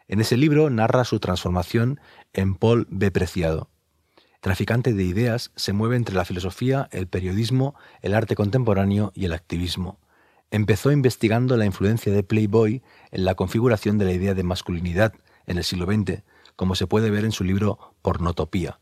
En 0.09 0.19
ese 0.19 0.35
libro 0.35 0.69
narra 0.69 1.05
su 1.05 1.21
transformación 1.21 2.01
en 2.33 2.55
Paul 2.55 2.85
B. 2.89 3.11
Preciado. 3.11 3.69
Traficante 4.47 4.93
de 4.93 5.03
ideas, 5.03 5.51
se 5.57 5.73
mueve 5.73 5.97
entre 5.97 6.15
la 6.15 6.23
filosofía, 6.23 6.87
el 6.93 7.07
periodismo, 7.07 7.75
el 8.01 8.13
arte 8.13 8.33
contemporáneo 8.33 9.11
y 9.13 9.25
el 9.25 9.33
activismo. 9.33 9.99
Empezó 10.51 10.89
investigando 10.93 11.57
la 11.57 11.65
influencia 11.65 12.13
de 12.13 12.23
Playboy 12.23 12.81
en 13.11 13.25
la 13.25 13.35
configuración 13.35 13.97
de 13.97 14.05
la 14.05 14.13
idea 14.13 14.33
de 14.35 14.43
masculinidad 14.43 15.11
en 15.47 15.57
el 15.57 15.65
siglo 15.65 15.85
XX, 15.85 16.23
como 16.55 16.75
se 16.75 16.87
puede 16.87 17.09
ver 17.09 17.25
en 17.25 17.33
su 17.33 17.43
libro 17.43 17.93
Pornotopía. 18.01 18.79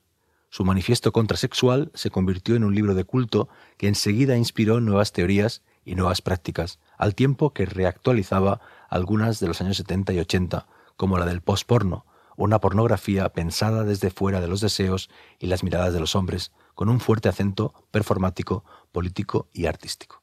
Su 0.51 0.65
manifiesto 0.65 1.11
contrasexual 1.11 1.89
se 1.95 2.11
convirtió 2.11 2.55
en 2.55 2.63
un 2.63 2.75
libro 2.75 2.93
de 2.93 3.05
culto 3.05 3.49
que 3.77 3.87
enseguida 3.87 4.37
inspiró 4.37 4.81
nuevas 4.81 5.13
teorías 5.13 5.63
y 5.83 5.95
nuevas 5.95 6.21
prácticas, 6.21 6.77
al 6.95 7.15
tiempo 7.15 7.53
que 7.53 7.65
reactualizaba 7.65 8.61
algunas 8.87 9.39
de 9.39 9.47
los 9.47 9.61
años 9.61 9.77
70 9.77 10.13
y 10.13 10.19
80, 10.19 10.67
como 10.95 11.17
la 11.17 11.25
del 11.25 11.41
postporno, 11.41 12.05
una 12.35 12.59
pornografía 12.59 13.29
pensada 13.29 13.83
desde 13.83 14.09
fuera 14.09 14.41
de 14.41 14.47
los 14.47 14.61
deseos 14.61 15.09
y 15.39 15.47
las 15.47 15.63
miradas 15.63 15.93
de 15.93 15.99
los 15.99 16.15
hombres, 16.15 16.51
con 16.73 16.89
un 16.89 16.99
fuerte 16.99 17.29
acento 17.29 17.73
performático, 17.91 18.63
político 18.91 19.47
y 19.53 19.65
artístico. 19.65 20.21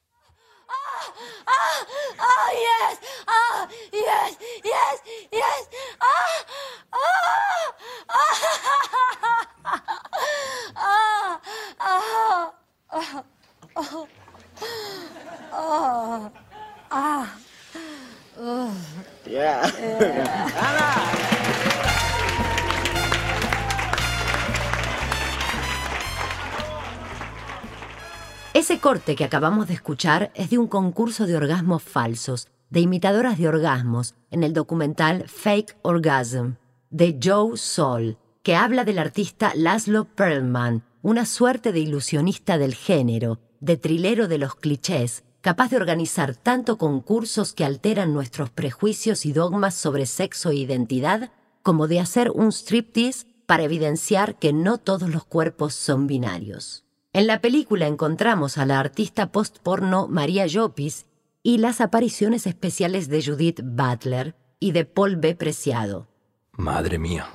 Ese 28.55 28.81
corte 28.81 29.17
que 29.17 29.25
acabamos 29.25 29.67
de 29.69 29.73
escuchar 29.73 30.31
es 30.35 30.51
de 30.51 30.59
un 30.59 30.67
concurso 30.67 31.27
de 31.27 31.37
orgasmos 31.37 31.83
falsos, 31.83 32.49
de 32.69 32.81
imitadoras 32.81 33.39
de 33.39 33.49
orgasmos, 33.49 34.15
en 34.31 34.43
el 34.43 34.53
documental 34.53 35.25
Fake 35.27 35.79
Orgasm, 35.81 36.57
de 36.91 37.19
Joe 37.23 37.57
Sol, 37.57 38.19
que 38.43 38.55
habla 38.55 38.85
del 38.85 38.99
artista 38.99 39.53
Laszlo 39.55 40.05
Perlman, 40.05 40.85
una 41.01 41.25
suerte 41.25 41.73
de 41.73 41.81
ilusionista 41.81 42.59
del 42.59 42.75
género, 42.75 43.41
de 43.61 43.79
trilero 43.79 44.29
de 44.29 44.37
los 44.37 44.55
clichés, 44.55 45.25
capaz 45.41 45.71
de 45.71 45.79
organizar 45.79 46.37
tanto 46.37 46.77
concursos 46.77 47.55
que 47.55 47.65
alteran 47.65 48.13
nuestros 48.13 48.51
prejuicios 48.51 49.25
y 49.25 49.33
dogmas 49.33 49.75
sobre 49.75 50.05
sexo 50.05 50.51
e 50.51 50.57
identidad, 50.57 51.33
como 51.63 51.89
de 51.89 52.01
hacer 52.01 52.31
un 52.31 52.53
striptease 52.53 53.27
para 53.47 53.63
evidenciar 53.63 54.39
que 54.39 54.53
no 54.53 54.77
todos 54.77 55.09
los 55.09 55.25
cuerpos 55.25 55.73
son 55.73 56.07
binarios. 56.07 56.82
En 57.15 57.27
la 57.27 57.43
película 57.43 57.89
encontramos 57.89 58.57
a 58.57 58.65
la 58.65 58.81
artista 58.81 59.33
post-porno 59.33 60.09
María 60.09 60.47
Llopis 60.47 61.05
y 61.43 61.59
las 61.59 61.83
apariciones 61.83 62.47
especiales 62.47 63.11
de 63.11 63.23
Judith 63.23 63.61
Butler 63.63 64.35
y 64.59 64.73
de 64.73 64.87
Paul 64.87 65.17
B. 65.17 65.35
Preciado. 65.35 66.09
Madre 66.53 66.99
mía. 66.99 67.27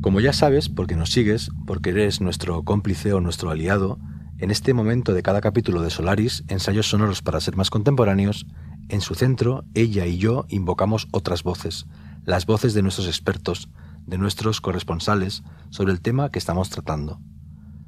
Como 0.00 0.20
ya 0.20 0.32
sabes, 0.32 0.68
porque 0.68 0.94
nos 0.94 1.10
sigues, 1.10 1.50
porque 1.66 1.90
eres 1.90 2.20
nuestro 2.20 2.62
cómplice 2.62 3.12
o 3.14 3.20
nuestro 3.20 3.50
aliado, 3.50 3.98
en 4.38 4.52
este 4.52 4.72
momento 4.72 5.14
de 5.14 5.24
cada 5.24 5.40
capítulo 5.40 5.82
de 5.82 5.90
Solaris, 5.90 6.44
ensayos 6.46 6.88
sonoros 6.88 7.22
para 7.22 7.40
ser 7.40 7.56
más 7.56 7.70
contemporáneos, 7.70 8.46
en 8.88 9.00
su 9.00 9.16
centro, 9.16 9.64
ella 9.74 10.06
y 10.06 10.18
yo 10.18 10.46
invocamos 10.48 11.08
otras 11.10 11.42
voces, 11.42 11.86
las 12.24 12.46
voces 12.46 12.72
de 12.72 12.82
nuestros 12.82 13.08
expertos, 13.08 13.68
de 14.06 14.18
nuestros 14.18 14.60
corresponsales, 14.60 15.42
sobre 15.70 15.92
el 15.92 16.00
tema 16.00 16.30
que 16.30 16.38
estamos 16.38 16.70
tratando. 16.70 17.20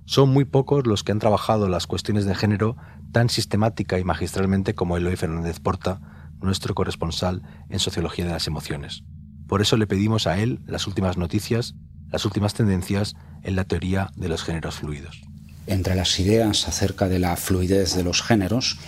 Son 0.06 0.28
muy 0.28 0.44
pocos 0.44 0.86
los 0.86 1.02
que 1.02 1.12
han 1.12 1.18
trabajado 1.18 1.68
las 1.68 1.86
cuestiones 1.86 2.24
de 2.24 2.34
género 2.34 2.76
tan 3.12 3.30
sistemática 3.30 3.98
y 3.98 4.04
magistralmente 4.04 4.74
como 4.74 4.96
Eloy 4.96 5.16
Fernández 5.16 5.60
Porta, 5.60 6.00
nuestro 6.40 6.74
corresponsal 6.74 7.42
en 7.70 7.78
Sociología 7.78 8.26
de 8.26 8.32
las 8.32 8.46
Emociones. 8.46 9.02
Por 9.46 9.62
eso 9.62 9.76
le 9.76 9.86
pedimos 9.86 10.26
a 10.26 10.38
él 10.38 10.60
las 10.66 10.86
últimas 10.86 11.16
noticias 11.16 11.74
las 12.14 12.24
últimas 12.24 12.54
tendencias 12.54 13.16
en 13.42 13.56
la 13.56 13.64
teoría 13.64 14.12
de 14.14 14.28
los 14.28 14.44
géneros 14.44 14.76
fluidos. 14.76 15.20
Entre 15.66 15.96
las 15.96 16.20
ideas 16.20 16.68
acerca 16.68 17.08
de 17.08 17.18
la 17.18 17.34
fluidez 17.34 17.96
de 17.96 18.04
los 18.04 18.22
géneros 18.22 18.78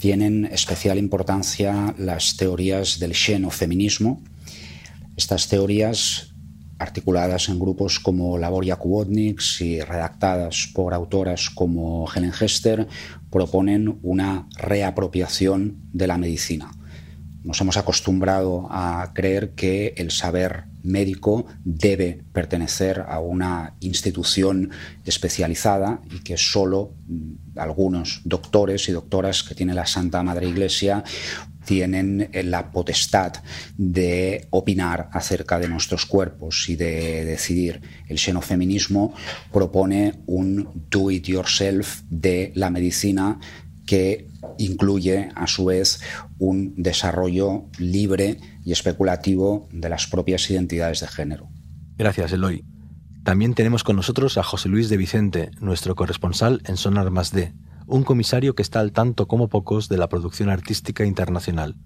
tienen 0.00 0.46
especial 0.46 0.98
importancia 0.98 1.94
las 1.96 2.36
teorías 2.36 2.98
del 2.98 3.14
xenofeminismo. 3.14 4.20
Estas 5.16 5.46
teorías, 5.46 6.31
articuladas 6.78 7.48
en 7.48 7.58
grupos 7.58 8.00
como 8.00 8.38
Laboria 8.38 8.76
Kubotniks 8.76 9.60
y 9.60 9.80
redactadas 9.80 10.68
por 10.74 10.94
autoras 10.94 11.50
como 11.50 12.06
Helen 12.12 12.32
Hester, 12.38 12.88
proponen 13.30 13.98
una 14.02 14.48
reapropiación 14.56 15.76
de 15.92 16.06
la 16.06 16.18
medicina. 16.18 16.70
Nos 17.44 17.60
hemos 17.60 17.76
acostumbrado 17.76 18.68
a 18.70 19.10
creer 19.14 19.50
que 19.50 19.94
el 19.96 20.10
saber 20.10 20.64
médico 20.82 21.46
debe 21.64 22.22
pertenecer 22.32 23.04
a 23.08 23.20
una 23.20 23.74
institución 23.80 24.70
especializada 25.04 26.00
y 26.10 26.20
que 26.20 26.36
solo 26.36 26.94
mm, 27.06 27.58
algunos 27.58 28.20
doctores 28.24 28.88
y 28.88 28.92
doctoras 28.92 29.42
que 29.42 29.54
tiene 29.54 29.74
la 29.74 29.86
Santa 29.86 30.22
Madre 30.22 30.48
Iglesia 30.48 31.04
tienen 31.64 32.28
eh, 32.32 32.42
la 32.42 32.70
potestad 32.70 33.34
de 33.76 34.46
opinar 34.50 35.08
acerca 35.12 35.58
de 35.58 35.68
nuestros 35.68 36.06
cuerpos 36.06 36.68
y 36.68 36.76
de 36.76 37.24
decidir. 37.24 37.80
El 38.08 38.18
xenofeminismo 38.18 39.14
propone 39.52 40.14
un 40.26 40.86
do 40.90 41.10
it 41.10 41.26
yourself 41.26 42.02
de 42.10 42.52
la 42.54 42.70
medicina 42.70 43.38
que 43.86 44.28
incluye 44.58 45.30
a 45.34 45.46
su 45.46 45.66
vez 45.66 46.00
un 46.38 46.74
desarrollo 46.76 47.64
libre 47.78 48.38
y 48.64 48.72
especulativo 48.72 49.68
de 49.72 49.88
las 49.88 50.06
propias 50.06 50.48
identidades 50.50 51.00
de 51.00 51.08
género. 51.08 51.48
Gracias, 51.96 52.32
Eloy. 52.32 52.64
También 53.24 53.54
tenemos 53.54 53.84
con 53.84 53.96
nosotros 53.96 54.36
a 54.36 54.42
José 54.42 54.68
Luis 54.68 54.88
de 54.88 54.96
Vicente, 54.96 55.50
nuestro 55.60 55.94
corresponsal 55.94 56.60
en 56.64 56.76
Sonar 56.76 57.10
Más 57.10 57.30
D, 57.30 57.52
un 57.86 58.02
comisario 58.02 58.54
que 58.54 58.62
está 58.62 58.80
al 58.80 58.92
tanto 58.92 59.28
como 59.28 59.48
pocos 59.48 59.88
de 59.88 59.96
la 59.96 60.08
producción 60.08 60.48
artística 60.48 61.04
internacional. 61.04 61.76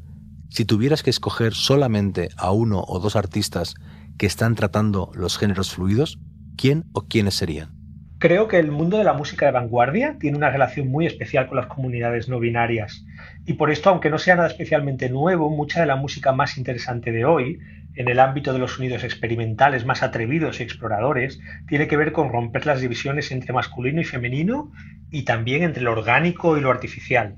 Si 0.48 0.64
tuvieras 0.64 1.02
que 1.02 1.10
escoger 1.10 1.52
solamente 1.52 2.30
a 2.36 2.52
uno 2.52 2.82
o 2.86 3.00
dos 3.00 3.16
artistas 3.16 3.74
que 4.16 4.26
están 4.26 4.54
tratando 4.54 5.10
los 5.14 5.36
géneros 5.36 5.72
fluidos, 5.72 6.18
¿quién 6.56 6.84
o 6.92 7.02
quiénes 7.02 7.34
serían? 7.34 7.75
Creo 8.18 8.48
que 8.48 8.58
el 8.58 8.70
mundo 8.70 8.96
de 8.96 9.04
la 9.04 9.12
música 9.12 9.44
de 9.44 9.52
vanguardia 9.52 10.16
tiene 10.18 10.38
una 10.38 10.48
relación 10.48 10.88
muy 10.88 11.04
especial 11.04 11.48
con 11.48 11.56
las 11.56 11.66
comunidades 11.66 12.30
no 12.30 12.40
binarias. 12.40 13.04
Y 13.44 13.54
por 13.54 13.70
esto, 13.70 13.90
aunque 13.90 14.08
no 14.08 14.16
sea 14.16 14.36
nada 14.36 14.48
especialmente 14.48 15.10
nuevo, 15.10 15.50
mucha 15.50 15.80
de 15.80 15.86
la 15.86 15.96
música 15.96 16.32
más 16.32 16.56
interesante 16.56 17.12
de 17.12 17.26
hoy, 17.26 17.58
en 17.94 18.08
el 18.08 18.18
ámbito 18.18 18.54
de 18.54 18.58
los 18.58 18.72
sonidos 18.72 19.04
experimentales 19.04 19.84
más 19.84 20.02
atrevidos 20.02 20.60
y 20.60 20.62
exploradores, 20.62 21.40
tiene 21.68 21.88
que 21.88 21.98
ver 21.98 22.12
con 22.12 22.32
romper 22.32 22.64
las 22.64 22.80
divisiones 22.80 23.30
entre 23.32 23.52
masculino 23.52 24.00
y 24.00 24.04
femenino 24.04 24.72
y 25.10 25.24
también 25.24 25.62
entre 25.62 25.82
lo 25.82 25.92
orgánico 25.92 26.56
y 26.56 26.62
lo 26.62 26.70
artificial. 26.70 27.36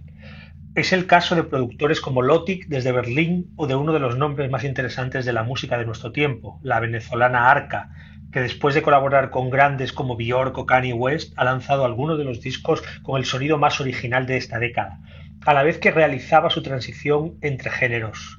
Es 0.77 0.93
el 0.93 1.07
caso 1.07 1.35
de 1.35 1.43
productores 1.43 2.01
como 2.01 2.23
Lotic 2.23 2.69
desde 2.69 2.93
Berlín 2.93 3.51
o 3.57 3.67
de 3.67 3.75
uno 3.75 3.93
de 3.93 3.99
los 3.99 4.17
nombres 4.17 4.49
más 4.49 4.63
interesantes 4.63 5.25
de 5.25 5.33
la 5.33 5.43
música 5.43 5.77
de 5.77 5.87
nuestro 5.87 6.13
tiempo, 6.13 6.61
la 6.63 6.79
venezolana 6.79 7.51
Arca, 7.51 7.91
que 8.33 8.41
después 8.41 8.75
de 8.75 8.83
colaborar 8.83 9.31
con 9.31 9.51
grandes 9.51 9.93
como 9.93 10.17
Bjork 10.17 10.57
o 10.59 10.67
Kanye 10.67 10.93
West, 10.93 11.33
ha 11.37 11.45
lanzado 11.45 11.85
algunos 11.85 12.19
de 12.19 12.25
los 12.25 12.41
discos 12.41 12.83
con 13.03 13.19
el 13.19 13.25
sonido 13.25 13.59
más 13.59 13.81
original 13.81 14.27
de 14.27 14.37
esta 14.37 14.59
década, 14.59 15.01
a 15.47 15.55
la 15.55 15.63
vez 15.63 15.79
que 15.79 15.91
realizaba 15.91 16.51
su 16.51 16.63
transición 16.63 17.35
entre 17.41 17.71
géneros. 17.71 18.39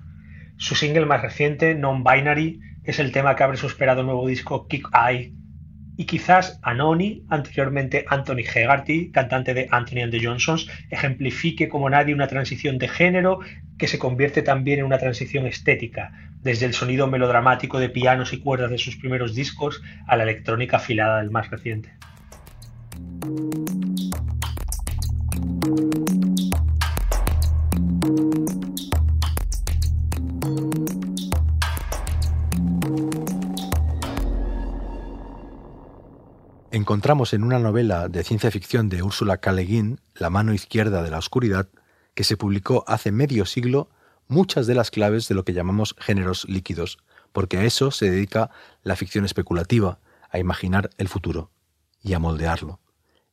Su 0.58 0.75
single 0.75 1.05
más 1.05 1.22
reciente, 1.22 1.75
Non-Binary, 1.75 2.60
es 2.84 3.00
el 3.00 3.12
tema 3.12 3.36
que 3.36 3.43
abre 3.43 3.58
su 3.58 3.67
esperado 3.67 4.03
nuevo 4.03 4.27
disco 4.27 4.67
Kick 4.67 4.89
Eye, 4.93 5.34
y 6.00 6.06
quizás 6.06 6.62
Anoni, 6.62 7.25
anteriormente 7.27 8.06
Anthony 8.08 8.46
Hegarty, 8.56 9.12
cantante 9.12 9.53
de 9.53 9.68
Anthony 9.70 10.03
and 10.03 10.13
the 10.13 10.25
Johnsons, 10.25 10.70
ejemplifique 10.89 11.68
como 11.68 11.89
nadie 11.89 12.13
una 12.13 12.29
transición 12.29 12.77
de 12.77 12.88
género 12.88 13.39
que 13.77 13.89
se 13.89 14.00
convierte 14.00 14.41
también 14.41 14.79
en 14.79 14.86
una 14.86 14.98
transición 14.98 15.46
estética, 15.46 16.13
desde 16.41 16.68
el 16.68 16.74
sonido 16.74 17.08
melodramático 17.08 17.79
de 17.79 17.89
pianos 17.89 18.32
y 18.32 18.39
cuerdas 18.39 18.72
de 18.72 18.77
sus 18.77 18.96
primeros 18.96 19.36
discos 19.36 19.82
a 20.08 20.15
la 20.15 20.24
electrónica 20.24 20.77
afilada 20.77 21.20
del 21.20 21.32
más 21.32 21.50
reciente. 21.50 21.91
Encontramos 36.89 37.36
en 37.36 37.43
una 37.43 37.60
novela 37.60 38.10
de 38.10 38.24
ciencia 38.24 38.50
ficción 38.50 38.89
de 38.89 39.03
Úrsula 39.03 39.38
K. 39.38 39.53
La 40.15 40.31
mano 40.31 40.55
izquierda 40.55 41.03
de 41.03 41.12
la 41.12 41.19
oscuridad, 41.19 41.69
que 42.15 42.24
se 42.24 42.36
publicó 42.36 42.84
hace 42.88 43.12
medio 43.12 43.46
siglo, 43.46 43.91
muchas 44.27 44.65
de 44.65 44.74
las 44.74 44.89
claves 44.89 45.27
de 45.27 45.36
lo 45.36 45.46
que 45.46 45.53
llamamos 45.53 45.96
géneros 46.00 46.50
líquidos, 46.50 46.98
porque 47.31 47.58
a 47.58 47.63
eso 47.63 47.91
se 47.91 48.10
dedica 48.10 48.50
la 48.81 48.96
ficción 48.96 49.24
especulativa, 49.24 50.00
a 50.31 50.39
imaginar 50.39 50.89
el 50.98 51.10
futuro 51.10 51.51
y 52.01 52.13
a 52.13 52.19
moldearlo. 52.19 52.79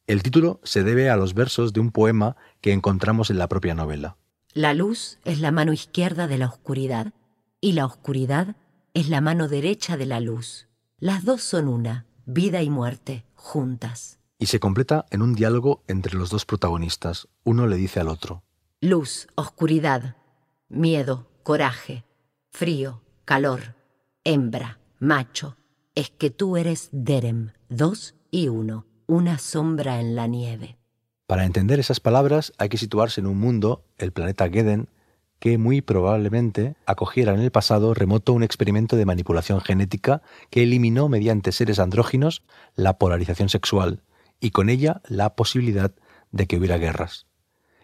El 0.06 0.22
título 0.22 0.60
se 0.62 0.84
debe 0.84 1.08
a 1.08 1.16
los 1.16 1.32
versos 1.32 1.72
de 1.72 1.80
un 1.80 1.92
poema 1.92 2.36
que 2.60 2.74
encontramos 2.74 3.30
en 3.30 3.38
la 3.38 3.48
propia 3.48 3.74
novela. 3.74 4.18
La 4.52 4.74
luz 4.74 5.18
es 5.24 5.40
la 5.40 5.50
mano 5.50 5.72
izquierda 5.72 6.26
de 6.26 6.36
la 6.36 6.48
oscuridad 6.48 7.14
y 7.62 7.72
la 7.72 7.86
oscuridad 7.86 8.54
es 8.92 9.08
la 9.08 9.22
mano 9.22 9.48
derecha 9.48 9.96
de 9.96 10.04
la 10.04 10.20
luz. 10.20 10.68
Las 10.98 11.24
dos 11.24 11.42
son 11.42 11.68
una, 11.68 12.04
vida 12.26 12.62
y 12.62 12.68
muerte, 12.68 13.24
juntas. 13.34 14.18
Y 14.38 14.46
se 14.46 14.60
completa 14.60 15.06
en 15.10 15.22
un 15.22 15.34
diálogo 15.34 15.82
entre 15.86 16.16
los 16.16 16.28
dos 16.28 16.44
protagonistas. 16.44 17.28
Uno 17.44 17.66
le 17.66 17.76
dice 17.76 18.00
al 18.00 18.08
otro. 18.08 18.42
Luz, 18.80 19.28
oscuridad, 19.36 20.16
miedo, 20.68 21.26
coraje, 21.42 22.04
frío, 22.50 23.00
calor, 23.24 23.74
hembra, 24.24 24.78
macho. 24.98 25.56
Es 25.94 26.10
que 26.10 26.30
tú 26.30 26.58
eres 26.58 26.90
Derem, 26.92 27.52
dos 27.70 28.14
y 28.30 28.48
uno, 28.48 28.84
una 29.06 29.38
sombra 29.38 30.00
en 30.00 30.14
la 30.14 30.26
nieve. 30.26 30.76
Para 31.26 31.44
entender 31.44 31.80
esas 31.80 32.00
palabras 32.00 32.52
hay 32.58 32.68
que 32.68 32.76
situarse 32.76 33.20
en 33.20 33.26
un 33.26 33.38
mundo, 33.38 33.84
el 33.96 34.12
planeta 34.12 34.48
Geden, 34.50 34.88
que 35.38 35.58
muy 35.58 35.82
probablemente 35.82 36.76
acogiera 36.86 37.34
en 37.34 37.40
el 37.40 37.50
pasado 37.50 37.94
remoto 37.94 38.32
un 38.32 38.42
experimento 38.42 38.96
de 38.96 39.04
manipulación 39.04 39.60
genética 39.60 40.22
que 40.50 40.62
eliminó 40.62 41.08
mediante 41.08 41.52
seres 41.52 41.78
andróginos 41.78 42.42
la 42.74 42.98
polarización 42.98 43.48
sexual 43.48 44.02
y 44.40 44.50
con 44.50 44.68
ella 44.68 45.02
la 45.06 45.34
posibilidad 45.34 45.92
de 46.32 46.46
que 46.46 46.56
hubiera 46.56 46.78
guerras. 46.78 47.26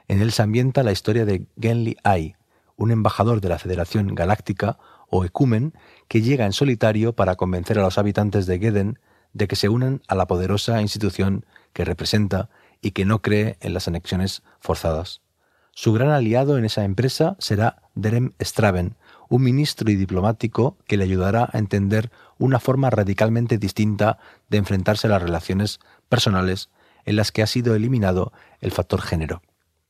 En 0.08 0.20
él 0.20 0.32
se 0.32 0.42
ambienta 0.42 0.82
la 0.82 0.92
historia 0.92 1.24
de 1.24 1.46
Genli 1.60 1.96
Ai, 2.02 2.36
un 2.76 2.90
embajador 2.90 3.40
de 3.40 3.48
la 3.48 3.58
Federación 3.58 4.14
Galáctica 4.14 4.78
o 5.08 5.24
ecumen 5.24 5.74
que 6.08 6.22
llega 6.22 6.46
en 6.46 6.52
solitario 6.52 7.14
para 7.14 7.36
convencer 7.36 7.78
a 7.78 7.82
los 7.82 7.98
habitantes 7.98 8.46
de 8.46 8.58
Geden 8.58 8.98
de 9.32 9.48
que 9.48 9.56
se 9.56 9.68
unan 9.68 10.02
a 10.08 10.14
la 10.14 10.26
poderosa 10.26 10.80
institución 10.80 11.46
que 11.72 11.84
representa 11.84 12.50
y 12.80 12.90
que 12.90 13.04
no 13.04 13.22
cree 13.22 13.56
en 13.60 13.74
las 13.74 13.88
anexiones 13.88 14.42
forzadas. 14.60 15.22
Su 15.74 15.92
gran 15.94 16.10
aliado 16.10 16.58
en 16.58 16.66
esa 16.66 16.84
empresa 16.84 17.34
será 17.38 17.82
Derem 17.94 18.32
Straven, 18.40 18.94
un 19.30 19.42
ministro 19.42 19.90
y 19.90 19.96
diplomático 19.96 20.76
que 20.86 20.98
le 20.98 21.04
ayudará 21.04 21.48
a 21.50 21.58
entender 21.58 22.10
una 22.38 22.60
forma 22.60 22.90
radicalmente 22.90 23.56
distinta 23.56 24.18
de 24.50 24.58
enfrentarse 24.58 25.06
a 25.06 25.10
las 25.10 25.22
relaciones 25.22 25.80
personales 26.10 26.68
en 27.06 27.16
las 27.16 27.32
que 27.32 27.42
ha 27.42 27.46
sido 27.46 27.74
eliminado 27.74 28.32
el 28.60 28.70
factor 28.70 29.00
género. 29.00 29.40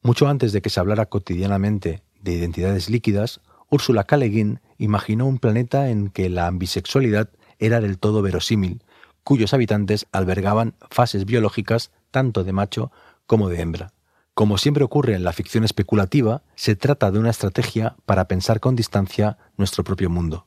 Mucho 0.03 0.29
antes 0.29 0.53
de 0.53 0.63
que 0.63 0.71
se 0.71 0.79
hablara 0.79 1.07
cotidianamente 1.07 2.03
de 2.21 2.33
identidades 2.33 2.89
líquidas, 2.89 3.41
Úrsula 3.69 4.05
K. 4.05 4.17
Le 4.19 4.29
Guin 4.29 4.61
imaginó 4.79 5.27
un 5.27 5.39
planeta 5.39 5.91
en 5.91 6.11
que 6.11 6.29
la 6.29 6.47
ambisexualidad 6.47 7.29
era 7.59 7.81
del 7.81 7.99
todo 7.99 8.23
verosímil, 8.23 8.85
cuyos 9.25 9.53
habitantes 9.53 10.07
albergaban 10.13 10.75
fases 10.91 11.25
biológicas 11.25 11.91
tanto 12.13 12.45
de 12.45 12.53
macho 12.53 12.93
como 13.27 13.49
de 13.49 13.61
hembra. 13.61 13.93
Como 14.35 14.57
siempre 14.57 14.83
ocurre 14.83 15.15
en 15.15 15.25
la 15.25 15.35
ficción 15.35 15.63
especulativa, 15.63 16.43
se 16.55 16.75
trata 16.75 17.11
de 17.11 17.19
una 17.19 17.31
estrategia 17.31 17.97
para 18.07 18.29
pensar 18.29 18.61
con 18.61 18.75
distancia 18.75 19.37
nuestro 19.59 19.85
propio 19.85 20.09
mundo. 20.09 20.47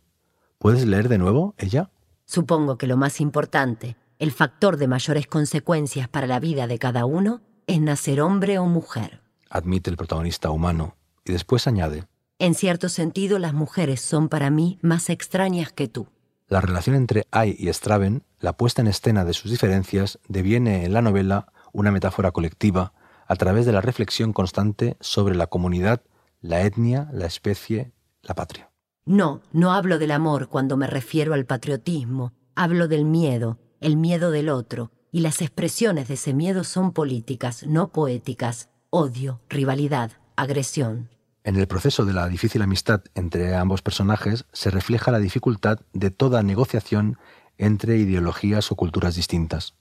¿Puedes 0.58 0.86
leer 0.86 1.08
de 1.08 1.20
nuevo, 1.20 1.54
ella? 1.60 1.92
Supongo 2.26 2.80
que 2.80 2.88
lo 2.88 2.98
más 2.98 3.22
importante, 3.22 3.96
el 4.18 4.32
factor 4.32 4.78
de 4.78 4.88
mayores 4.88 5.28
consecuencias 5.28 6.08
para 6.08 6.26
la 6.26 6.40
vida 6.40 6.66
de 6.66 6.80
cada 6.80 7.06
uno, 7.06 7.42
es 7.68 7.80
nacer 7.80 8.22
hombre 8.22 8.58
o 8.58 8.66
mujer. 8.66 9.22
Admite 9.52 9.92
el 9.92 9.98
protagonista 9.98 10.50
humano, 10.50 10.96
y 11.24 11.32
después 11.32 11.68
añade. 11.68 12.06
En 12.40 12.56
cierto 12.56 12.90
sentido, 12.90 13.38
las 13.38 13.54
mujeres 13.54 14.02
son 14.02 14.30
para 14.30 14.50
mí 14.50 14.80
más 14.82 15.12
extrañas 15.12 15.72
que 15.72 15.88
tú. 15.88 16.08
La 16.48 16.60
relación 16.60 16.96
entre 16.96 17.28
Ai 17.30 17.56
y 17.58 17.72
Straven, 17.72 18.24
la 18.40 18.58
puesta 18.58 18.82
en 18.82 18.88
escena 18.88 19.26
de 19.26 19.34
sus 19.34 19.52
diferencias, 19.52 20.18
deviene 20.28 20.86
en 20.86 20.94
la 20.94 21.04
novela 21.04 21.52
una 21.72 21.92
metáfora 21.92 22.32
colectiva 22.32 22.94
a 23.28 23.36
través 23.36 23.66
de 23.66 23.72
la 23.72 23.82
reflexión 23.82 24.34
constante 24.34 24.98
sobre 25.00 25.36
la 25.36 25.48
comunidad, 25.48 26.02
la 26.42 26.62
etnia, 26.62 27.10
la 27.12 27.26
especie, 27.26 27.92
la 28.22 28.36
patria. 28.36 28.70
No, 29.06 29.42
no 29.52 29.74
hablo 29.74 30.00
del 30.00 30.12
amor 30.12 30.50
cuando 30.50 30.78
me 30.78 30.88
refiero 30.88 31.34
al 31.34 31.46
patriotismo, 31.46 32.34
hablo 32.56 32.88
del 32.88 33.06
miedo, 33.06 33.60
el 33.82 33.98
miedo 33.98 34.32
del 34.32 34.50
otro, 34.50 34.92
y 35.12 35.22
las 35.22 35.42
expresiones 35.42 36.08
de 36.08 36.16
ese 36.16 36.34
miedo 36.34 36.64
son 36.64 36.92
políticas, 36.92 37.66
no 37.68 37.90
poéticas, 37.90 38.70
odio, 38.90 39.42
rivalidad, 39.50 40.12
agresión. 40.36 41.10
En 41.44 41.56
el 41.56 41.68
proceso 41.68 42.06
de 42.06 42.14
la 42.14 42.28
difícil 42.28 42.64
amistad 42.64 43.02
entre 43.14 43.56
ambos 43.56 43.84
personajes 43.84 44.46
se 44.52 44.72
refleja 44.72 45.12
la 45.12 45.20
dificultad 45.20 45.80
de 45.94 46.10
toda 46.10 46.42
negociación 46.42 47.20
entre 47.58 47.98
ideologías 47.98 48.72
o 48.72 48.76
culturas 48.76 49.16
distintas, 49.16 49.76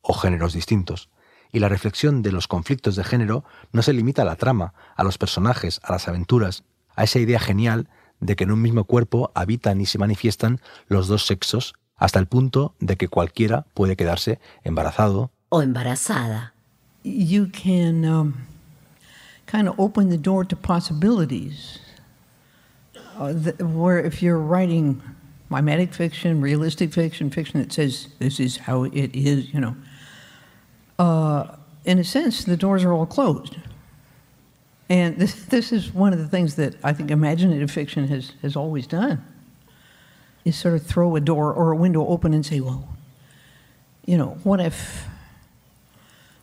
o 0.00 0.14
géneros 0.14 0.52
distintos, 0.52 1.10
y 1.52 1.60
la 1.60 1.68
reflexión 1.68 2.22
de 2.22 2.32
los 2.32 2.48
conflictos 2.48 2.96
de 2.96 3.04
género 3.04 3.44
no 3.72 3.82
se 3.82 3.92
limita 3.92 4.22
a 4.22 4.24
la 4.26 4.36
trama, 4.36 4.74
a 4.96 5.04
los 5.04 5.18
personajes, 5.18 5.80
a 5.82 5.92
las 5.92 6.08
aventuras, 6.08 6.64
a 6.96 7.04
esa 7.04 7.18
idea 7.18 7.40
genial 7.40 7.88
de 8.20 8.36
que 8.36 8.44
en 8.44 8.50
un 8.50 8.62
mismo 8.62 8.84
cuerpo 8.84 9.30
habitan 9.34 9.80
y 9.80 9.86
se 9.86 9.98
manifiestan 9.98 10.60
los 10.88 11.08
dos 11.08 11.26
sexos 11.26 11.74
hasta 11.96 12.18
el 12.18 12.26
punto 12.26 12.74
de 12.80 12.96
que 12.96 13.08
cualquiera 13.08 13.66
puede 13.74 13.96
quedarse 13.96 14.38
embarazado 14.64 15.30
o 15.50 15.62
embarazada. 15.62 16.52
You 17.04 17.48
can 17.50 18.04
um, 18.04 18.34
kind 19.46 19.68
of 19.68 19.78
open 19.78 20.10
the 20.10 20.18
door 20.18 20.44
to 20.44 20.56
possibilities. 20.56 21.80
Uh, 23.18 23.32
where 23.60 23.98
if 23.98 24.22
you're 24.22 24.38
writing 24.38 25.00
mimetic 25.48 25.92
fiction, 25.92 26.40
realistic 26.40 26.92
fiction, 26.92 27.30
fiction 27.30 27.60
that 27.60 27.72
says 27.72 28.08
this 28.18 28.38
is 28.38 28.58
how 28.58 28.84
it 28.84 29.14
is, 29.14 29.52
you 29.52 29.60
know, 29.60 29.74
uh, 30.98 31.56
in 31.84 31.98
a 31.98 32.04
sense, 32.04 32.44
the 32.44 32.56
doors 32.56 32.84
are 32.84 32.92
all 32.92 33.06
closed. 33.06 33.56
And 34.88 35.18
this, 35.18 35.44
this 35.54 35.72
is 35.72 35.92
one 35.92 36.12
of 36.12 36.18
the 36.18 36.28
things 36.28 36.56
that 36.56 36.74
I 36.82 36.92
think 36.92 37.10
imaginative 37.10 37.70
fiction 37.70 38.08
has, 38.08 38.32
has 38.42 38.56
always 38.56 38.86
done, 38.86 39.22
is 40.44 40.56
sort 40.56 40.74
of 40.74 40.86
throw 40.86 41.16
a 41.16 41.20
door 41.20 41.52
or 41.52 41.72
a 41.72 41.76
window 41.76 42.06
open 42.06 42.34
and 42.34 42.44
say, 42.44 42.60
well, 42.60 42.88
you 44.06 44.16
know, 44.16 44.38
what 44.42 44.60
if, 44.60 45.06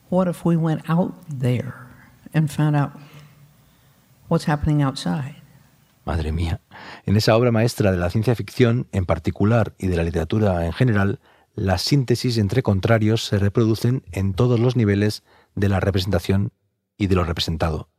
what 0.10 0.28
if 0.28 0.46
we 0.46 0.56
went 0.56 0.88
out 0.90 1.14
there 1.28 1.88
and 2.34 2.52
found 2.52 2.76
out 2.76 2.92
what's 4.28 4.46
happening 4.46 4.82
outside? 4.82 5.36
Madre 6.06 6.32
mía. 6.32 6.60
En 7.08 7.16
esa 7.16 7.36
obra 7.36 7.52
maestra 7.52 7.92
de 7.92 7.98
la 7.98 8.12
ciencia 8.12 8.36
ficción 8.36 8.86
en 8.92 9.08
particular 9.08 9.74
y 9.80 9.88
de 9.88 9.98
la 9.98 10.04
literatura 10.04 10.64
en 10.66 10.72
general, 10.72 11.20
las 11.56 11.82
síntesis 11.82 12.38
entre 12.38 12.64
contrarios 12.64 13.26
se 13.26 13.40
reproducen 13.40 14.04
en 14.12 14.34
todos 14.34 14.60
los 14.60 14.76
niveles 14.76 15.24
de 15.56 15.70
la 15.70 15.80
representación 15.80 16.52
y 16.98 17.08
de 17.08 17.16
lo 17.16 17.24
representado. 17.24 17.90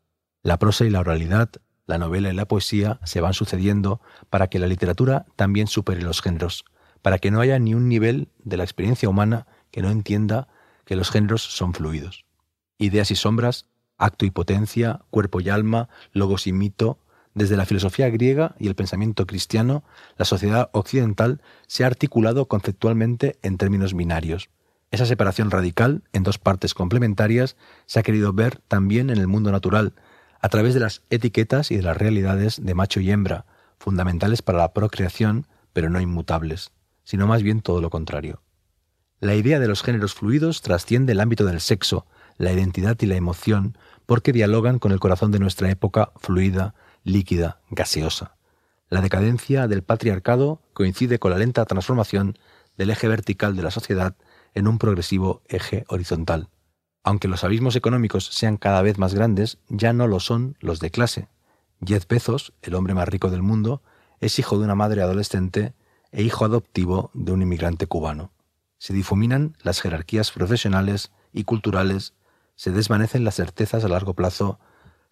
La 0.42 0.58
prosa 0.58 0.84
y 0.84 0.90
la 0.90 1.00
oralidad, 1.00 1.50
la 1.86 1.96
novela 1.96 2.30
y 2.30 2.34
la 2.34 2.46
poesía 2.46 3.00
se 3.04 3.22
van 3.22 3.32
sucediendo 3.32 4.00
para 4.28 4.48
que 4.48 4.58
la 4.58 4.66
literatura 4.66 5.24
también 5.36 5.68
supere 5.68 6.02
los 6.02 6.20
géneros, 6.20 6.66
para 7.00 7.18
que 7.18 7.30
no 7.30 7.40
haya 7.40 7.58
ni 7.58 7.74
un 7.74 7.88
nivel 7.88 8.28
de 8.44 8.58
la 8.58 8.64
experiencia 8.64 9.08
humana 9.08 9.46
que 9.70 9.80
no 9.80 9.88
entienda 9.90 10.48
que 10.84 10.96
los 10.96 11.10
géneros 11.10 11.42
son 11.42 11.72
fluidos. 11.72 12.26
Ideas 12.76 13.10
y 13.10 13.16
sombras, 13.16 13.66
acto 13.96 14.26
y 14.26 14.30
potencia, 14.30 15.00
cuerpo 15.08 15.40
y 15.40 15.48
alma, 15.48 15.88
logos 16.12 16.46
y 16.46 16.52
mito, 16.52 16.98
desde 17.36 17.58
la 17.58 17.66
filosofía 17.66 18.08
griega 18.08 18.56
y 18.58 18.66
el 18.66 18.74
pensamiento 18.74 19.26
cristiano, 19.26 19.84
la 20.16 20.24
sociedad 20.24 20.70
occidental 20.72 21.42
se 21.66 21.84
ha 21.84 21.86
articulado 21.86 22.48
conceptualmente 22.48 23.36
en 23.42 23.58
términos 23.58 23.92
binarios. 23.92 24.48
Esa 24.90 25.04
separación 25.04 25.50
radical, 25.50 26.02
en 26.14 26.22
dos 26.22 26.38
partes 26.38 26.72
complementarias, 26.72 27.56
se 27.84 28.00
ha 28.00 28.02
querido 28.02 28.32
ver 28.32 28.62
también 28.68 29.10
en 29.10 29.18
el 29.18 29.26
mundo 29.26 29.52
natural, 29.52 29.92
a 30.40 30.48
través 30.48 30.72
de 30.72 30.80
las 30.80 31.02
etiquetas 31.10 31.70
y 31.70 31.76
de 31.76 31.82
las 31.82 31.98
realidades 31.98 32.64
de 32.64 32.74
macho 32.74 33.00
y 33.00 33.10
hembra, 33.10 33.44
fundamentales 33.78 34.40
para 34.40 34.56
la 34.56 34.72
procreación, 34.72 35.46
pero 35.74 35.90
no 35.90 36.00
inmutables, 36.00 36.72
sino 37.04 37.26
más 37.26 37.42
bien 37.42 37.60
todo 37.60 37.82
lo 37.82 37.90
contrario. 37.90 38.40
La 39.20 39.34
idea 39.34 39.60
de 39.60 39.68
los 39.68 39.82
géneros 39.82 40.14
fluidos 40.14 40.62
trasciende 40.62 41.12
el 41.12 41.20
ámbito 41.20 41.44
del 41.44 41.60
sexo, 41.60 42.06
la 42.38 42.50
identidad 42.50 42.96
y 43.00 43.04
la 43.04 43.16
emoción, 43.16 43.76
porque 44.06 44.32
dialogan 44.32 44.78
con 44.78 44.92
el 44.92 45.00
corazón 45.00 45.32
de 45.32 45.38
nuestra 45.38 45.70
época 45.70 46.12
fluida, 46.16 46.74
líquida, 47.06 47.60
gaseosa. 47.70 48.36
La 48.90 49.00
decadencia 49.00 49.68
del 49.68 49.82
patriarcado 49.82 50.60
coincide 50.74 51.18
con 51.18 51.30
la 51.30 51.38
lenta 51.38 51.64
transformación 51.64 52.36
del 52.76 52.90
eje 52.90 53.08
vertical 53.08 53.56
de 53.56 53.62
la 53.62 53.70
sociedad 53.70 54.16
en 54.54 54.66
un 54.68 54.78
progresivo 54.78 55.42
eje 55.46 55.84
horizontal. 55.88 56.48
Aunque 57.04 57.28
los 57.28 57.44
abismos 57.44 57.76
económicos 57.76 58.26
sean 58.26 58.56
cada 58.56 58.82
vez 58.82 58.98
más 58.98 59.14
grandes, 59.14 59.58
ya 59.68 59.92
no 59.92 60.08
lo 60.08 60.18
son 60.18 60.56
los 60.60 60.80
de 60.80 60.90
clase. 60.90 61.28
Jeff 61.84 62.06
Bezos, 62.08 62.52
el 62.62 62.74
hombre 62.74 62.94
más 62.94 63.08
rico 63.08 63.30
del 63.30 63.42
mundo, 63.42 63.82
es 64.20 64.38
hijo 64.40 64.58
de 64.58 64.64
una 64.64 64.74
madre 64.74 65.02
adolescente 65.02 65.74
e 66.10 66.22
hijo 66.22 66.44
adoptivo 66.44 67.10
de 67.14 67.32
un 67.32 67.42
inmigrante 67.42 67.86
cubano. 67.86 68.32
Se 68.78 68.92
difuminan 68.92 69.56
las 69.62 69.80
jerarquías 69.80 70.32
profesionales 70.32 71.12
y 71.32 71.44
culturales, 71.44 72.14
se 72.56 72.72
desvanecen 72.72 73.24
las 73.24 73.36
certezas 73.36 73.84
a 73.84 73.88
largo 73.88 74.14
plazo, 74.14 74.58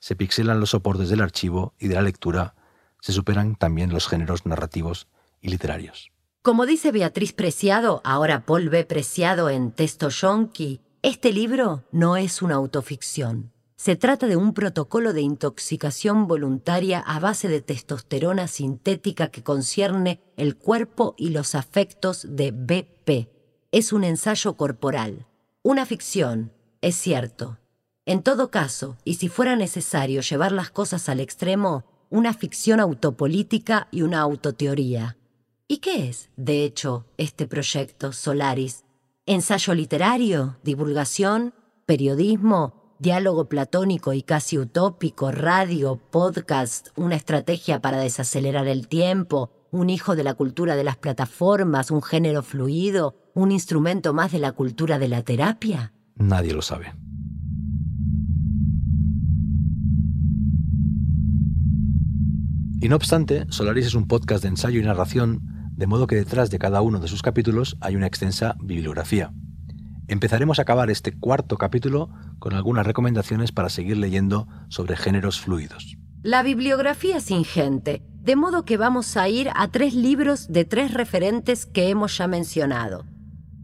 se 0.05 0.17
pixelan 0.17 0.61
los 0.61 0.69
soportes 0.69 1.09
del 1.09 1.23
archivo 1.23 1.73
y 1.79 1.89
de 1.89 1.95
la 1.95 2.03
lectura, 2.03 2.55
se 3.01 3.11
superan 3.11 3.57
también 3.57 3.91
los 3.91 4.07
géneros 4.07 4.45
narrativos 4.45 5.09
y 5.41 5.49
literarios. 5.49 6.13
Como 6.43 6.67
dice 6.67 6.93
Beatriz 6.93 7.33
Preciado, 7.33 8.03
ahora 8.05 8.45
Paul 8.45 8.69
B. 8.69 8.85
Preciado 8.85 9.49
en 9.49 9.73
Testo 9.73 10.11
Yonki, 10.11 10.83
este 11.01 11.33
libro 11.33 11.85
no 11.91 12.19
es 12.19 12.43
una 12.43 12.57
autoficción. 12.57 13.55
Se 13.77 13.97
trata 13.97 14.27
de 14.27 14.37
un 14.37 14.53
protocolo 14.53 15.15
de 15.15 15.23
intoxicación 15.23 16.27
voluntaria 16.27 17.01
a 17.01 17.19
base 17.19 17.49
de 17.49 17.63
testosterona 17.63 18.47
sintética 18.47 19.29
que 19.29 19.43
concierne 19.43 20.21
el 20.37 20.59
cuerpo 20.59 21.15
y 21.17 21.31
los 21.31 21.55
afectos 21.55 22.27
de 22.29 22.51
BP. 22.51 23.31
Es 23.73 23.91
un 23.95 24.05
ensayo 24.05 24.59
corporal. 24.59 25.27
Una 25.63 25.87
ficción, 25.87 26.53
es 26.83 26.95
cierto. 26.95 27.57
En 28.07 28.23
todo 28.23 28.51
caso, 28.51 28.97
y 29.05 29.15
si 29.15 29.29
fuera 29.29 29.57
necesario 29.57 30.21
llevar 30.21 30.53
las 30.53 30.71
cosas 30.71 31.09
al 31.09 31.21
extremo, 31.21 31.85
una 32.11 32.35
ficción 32.35 32.81
autopolítica 32.81 33.89
y 33.91 34.03
una 34.03 34.21
autoteoría. 34.21 35.17
¿Y 35.67 35.79
qué 35.79 36.09
es, 36.09 36.29
de 36.37 36.65
hecho, 36.65 37.07
este 37.17 37.47
proyecto 37.47 38.13
Solaris? 38.13 38.85
¿Ensayo 39.25 39.75
literario? 39.75 40.59
¿Divulgación? 40.63 41.55
¿Periodismo? 41.87 42.85
diálogo 42.99 43.49
platónico 43.49 44.13
y 44.13 44.23
casi 44.23 44.57
utópico, 44.57 45.31
radio, 45.31 46.01
podcast, 46.11 46.89
una 46.97 47.17
estrategia 47.17 47.81
para 47.81 47.99
desacelerar 47.99 48.67
el 48.69 48.89
tiempo, 48.89 49.51
un 49.71 49.91
hijo 49.91 50.17
de 50.17 50.25
la 50.25 50.35
cultura 50.35 50.77
de 50.77 50.85
las 50.85 50.97
plataformas, 50.97 51.91
un 51.91 52.03
género 52.03 52.43
fluido, 52.43 53.17
un 53.35 53.53
instrumento 53.53 54.15
más 54.15 54.33
de 54.33 54.39
la 54.39 54.53
cultura 54.53 54.99
de 54.99 55.09
la 55.09 55.23
terapia? 55.23 55.93
Nadie 56.17 56.55
lo 56.55 56.63
sabe. 56.63 56.95
Y 62.81 62.89
no 62.89 62.97
obstante, 62.97 63.47
Solaris 63.49 63.87
es 63.87 63.95
un 63.95 64.07
podcast 64.07 64.43
de 64.43 64.49
ensayo 64.49 64.81
y 64.81 64.83
narración, 64.83 65.41
de 65.73 65.87
modo 65.87 66.07
que 66.07 66.17
detrás 66.17 66.51
de 66.51 66.59
cada 66.59 66.83
uno 66.83 67.01
de 67.01 67.09
sus 67.09 67.23
capítulos 67.23 67.77
hay 67.81 67.97
una 67.97 68.07
extensa 68.07 68.57
bibliografía. 68.61 69.33
Empezaremos 70.07 70.59
a 70.59 70.63
acabar 70.63 70.91
este 70.91 71.19
cuarto 71.19 71.57
capítulo 71.57 72.11
con 72.39 72.53
algunas 72.53 72.87
recomendaciones 72.87 73.53
para 73.53 73.71
seguir 73.71 73.97
leyendo 73.97 74.47
sobre 74.69 74.97
géneros 74.97 75.41
fluidos. 75.41 75.97
La 76.23 76.43
bibliografía 76.43 77.19
es 77.19 77.31
ingente, 77.31 78.03
de 78.23 78.37
modo 78.37 78.65
que 78.65 78.77
vamos 78.77 79.17
a 79.17 79.29
ir 79.29 79.51
a 79.55 79.69
tres 79.69 79.95
libros 79.95 80.49
de 80.49 80.65
tres 80.65 80.93
referentes 80.93 81.67
que 81.67 81.89
hemos 81.89 82.19
ya 82.19 82.27
mencionado. 82.27 83.07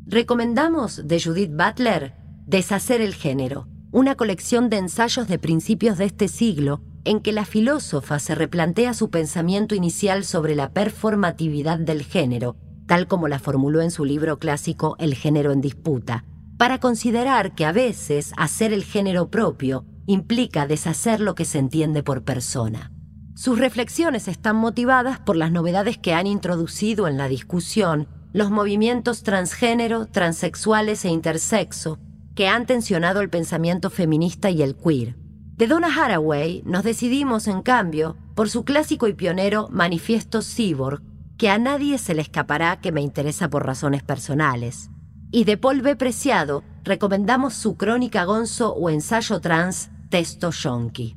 Recomendamos 0.06 1.06
de 1.06 1.20
Judith 1.20 1.52
Butler 1.52 2.14
Deshacer 2.46 3.00
el 3.00 3.14
género, 3.14 3.68
una 3.92 4.16
colección 4.16 4.70
de 4.70 4.78
ensayos 4.78 5.28
de 5.28 5.38
principios 5.38 5.98
de 5.98 6.06
este 6.06 6.26
siglo 6.26 6.82
en 7.04 7.20
que 7.20 7.32
la 7.32 7.44
filósofa 7.44 8.18
se 8.18 8.34
replantea 8.34 8.94
su 8.94 9.10
pensamiento 9.10 9.74
inicial 9.74 10.24
sobre 10.24 10.54
la 10.54 10.72
performatividad 10.72 11.78
del 11.78 12.02
género, 12.02 12.56
tal 12.86 13.06
como 13.06 13.28
la 13.28 13.38
formuló 13.38 13.80
en 13.80 13.90
su 13.90 14.04
libro 14.04 14.38
clásico 14.38 14.96
El 14.98 15.14
género 15.14 15.52
en 15.52 15.60
disputa, 15.60 16.24
para 16.58 16.78
considerar 16.78 17.54
que 17.54 17.64
a 17.64 17.72
veces 17.72 18.32
hacer 18.36 18.72
el 18.72 18.84
género 18.84 19.30
propio 19.30 19.84
implica 20.06 20.66
deshacer 20.66 21.20
lo 21.20 21.34
que 21.34 21.44
se 21.44 21.58
entiende 21.58 22.02
por 22.02 22.24
persona. 22.24 22.92
Sus 23.34 23.58
reflexiones 23.58 24.28
están 24.28 24.56
motivadas 24.56 25.20
por 25.20 25.36
las 25.36 25.52
novedades 25.52 25.96
que 25.96 26.12
han 26.12 26.26
introducido 26.26 27.08
en 27.08 27.16
la 27.16 27.28
discusión 27.28 28.08
los 28.32 28.50
movimientos 28.50 29.22
transgénero, 29.22 30.06
transexuales 30.06 31.04
e 31.04 31.08
intersexo, 31.08 31.98
que 32.34 32.48
han 32.48 32.66
tensionado 32.66 33.20
el 33.20 33.30
pensamiento 33.30 33.90
feminista 33.90 34.50
y 34.50 34.62
el 34.62 34.76
queer. 34.76 35.16
De 35.60 35.66
Donna 35.66 35.94
Haraway 35.94 36.62
nos 36.64 36.84
decidimos, 36.84 37.46
en 37.46 37.60
cambio, 37.60 38.16
por 38.34 38.48
su 38.48 38.64
clásico 38.64 39.08
y 39.08 39.12
pionero 39.12 39.68
Manifiesto 39.70 40.40
Cyborg, 40.40 41.02
que 41.36 41.50
a 41.50 41.58
nadie 41.58 41.98
se 41.98 42.14
le 42.14 42.22
escapará 42.22 42.80
que 42.80 42.92
me 42.92 43.02
interesa 43.02 43.50
por 43.50 43.66
razones 43.66 44.02
personales 44.02 44.88
y 45.30 45.44
de 45.44 45.58
Paul 45.58 45.82
B. 45.82 45.96
Preciado 45.96 46.64
recomendamos 46.82 47.52
su 47.52 47.76
crónica 47.76 48.24
gonzo 48.24 48.72
o 48.72 48.88
ensayo 48.88 49.38
trans 49.42 49.90
Testo 50.08 50.50
Yonki. 50.50 51.14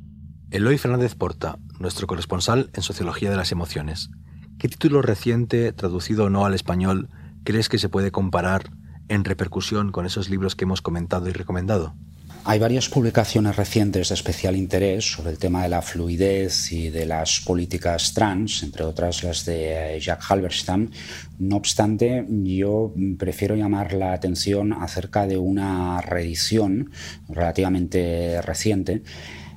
Eloy 0.51 0.77
Fernández 0.77 1.15
Porta, 1.15 1.57
nuestro 1.79 2.05
corresponsal 2.05 2.69
en 2.73 2.83
Sociología 2.83 3.29
de 3.29 3.37
las 3.37 3.53
Emociones. 3.53 4.09
¿Qué 4.59 4.67
título 4.67 5.01
reciente, 5.01 5.71
traducido 5.71 6.25
o 6.25 6.29
no 6.29 6.45
al 6.45 6.53
español, 6.53 7.07
crees 7.45 7.69
que 7.69 7.79
se 7.79 7.87
puede 7.87 8.11
comparar 8.11 8.71
en 9.07 9.23
repercusión 9.23 9.93
con 9.93 10.05
esos 10.05 10.29
libros 10.29 10.57
que 10.57 10.65
hemos 10.65 10.81
comentado 10.81 11.29
y 11.29 11.31
recomendado? 11.31 11.95
Hay 12.45 12.59
varias 12.59 12.89
publicaciones 12.89 13.55
recientes 13.55 14.09
de 14.09 14.15
especial 14.15 14.57
interés 14.57 15.13
sobre 15.13 15.31
el 15.31 15.37
tema 15.37 15.63
de 15.63 15.69
la 15.69 15.81
fluidez 15.81 16.73
y 16.73 16.89
de 16.89 17.05
las 17.05 17.39
políticas 17.39 18.13
trans, 18.13 18.63
entre 18.63 18.83
otras 18.83 19.23
las 19.23 19.45
de 19.45 19.97
Jack 20.01 20.21
Halberstam. 20.29 20.91
No 21.39 21.55
obstante, 21.55 22.25
yo 22.27 22.93
prefiero 23.17 23.55
llamar 23.55 23.93
la 23.93 24.11
atención 24.11 24.73
acerca 24.73 25.25
de 25.25 25.37
una 25.37 26.01
reedición 26.01 26.91
relativamente 27.29 28.41
reciente 28.41 29.03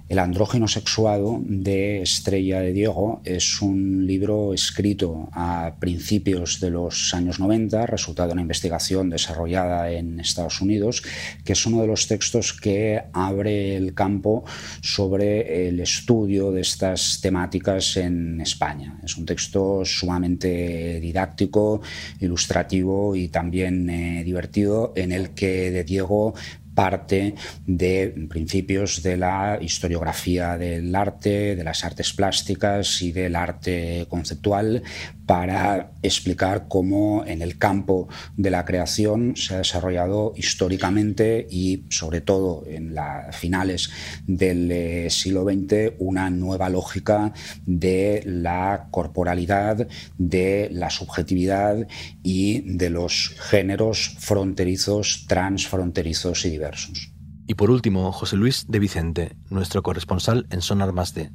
el 0.09 0.21
andrógeno 0.21 0.69
sexuado 0.69 1.41
de 1.45 2.01
Estrella 2.03 2.61
de 2.61 2.73
Diego 2.73 3.21
es 3.25 3.61
un 3.61 4.07
libro 4.07 4.55
escrito 4.55 5.29
a 5.33 5.75
principios 5.81 6.61
de 6.61 6.71
los 6.71 7.13
años 7.13 7.41
90, 7.41 7.87
resultado 7.87 8.29
de 8.29 8.35
una 8.35 8.43
investigación 8.43 9.11
desarrollada 9.11 9.91
en 9.91 10.21
Estados 10.21 10.61
Unidos, 10.61 11.03
que 11.45 11.55
es 11.55 11.67
uno 11.67 11.81
de 11.81 11.89
los 11.89 12.07
textos 12.07 12.53
que 12.53 13.03
abre 13.13 13.77
el 13.77 13.95
campo 13.95 14.45
sobre 14.81 15.69
el 15.69 15.81
estudio 15.81 16.53
de 16.53 16.61
estas 16.61 17.21
temáticas 17.21 17.97
en 17.97 18.41
España. 18.41 19.01
Es 19.03 19.17
un 19.17 19.27
texto 19.27 19.85
sumamente 19.85 21.01
didáctico, 21.01 21.81
ilustrativo 22.21 23.17
y 23.17 23.29
también 23.29 23.91
eh, 23.91 24.23
divertido, 24.25 24.93
en 24.95 25.11
el 25.11 25.31
que 25.31 25.73
de 25.73 25.83
Diego 25.83 26.35
parte 26.77 27.35
de 27.67 28.15
principios 28.29 29.03
de 29.03 29.17
la 29.17 29.59
historiografía 29.61 30.57
del 30.57 30.95
arte, 30.95 31.57
de 31.57 31.65
las 31.65 31.85
artes 31.85 32.13
plásticas 32.13 33.03
y 33.03 33.11
del 33.11 33.35
arte 33.35 34.07
conceptual 34.09 34.85
para 35.27 35.93
explicar 36.03 36.67
cómo 36.69 37.25
en 37.27 37.43
el 37.43 37.59
campo 37.59 38.09
de 38.37 38.51
la 38.51 38.65
creación 38.65 39.37
se 39.37 39.55
ha 39.55 39.59
desarrollado 39.59 40.33
históricamente 40.37 41.47
y 41.51 41.85
sobre 41.91 42.21
todo 42.21 42.65
en 42.67 42.95
las 42.95 43.37
finales 43.37 43.91
del 44.27 44.71
eh, 44.71 45.11
siglo 45.11 45.45
XX 45.45 45.95
una 45.99 46.31
nueva 46.31 46.69
lógica 46.69 47.33
de 47.67 48.23
la 48.25 48.89
corporalidad, 48.91 49.89
de 50.17 50.69
la 50.73 50.91
subjetividad 50.91 51.87
y 52.23 52.77
de 52.77 52.91
los 52.91 53.35
géneros 53.51 54.17
fronterizos, 54.19 55.27
transfronterizos 55.27 56.45
y 56.45 56.51
diversos. 56.51 57.13
Y 57.49 57.55
por 57.55 57.71
último, 57.71 58.11
José 58.13 58.37
Luis 58.37 58.67
de 58.69 58.79
Vicente, 58.79 59.37
nuestro 59.51 59.83
corresponsal 59.83 60.47
en 60.51 60.63
Sonar 60.63 60.93
Más 60.93 61.15
de 61.15 61.31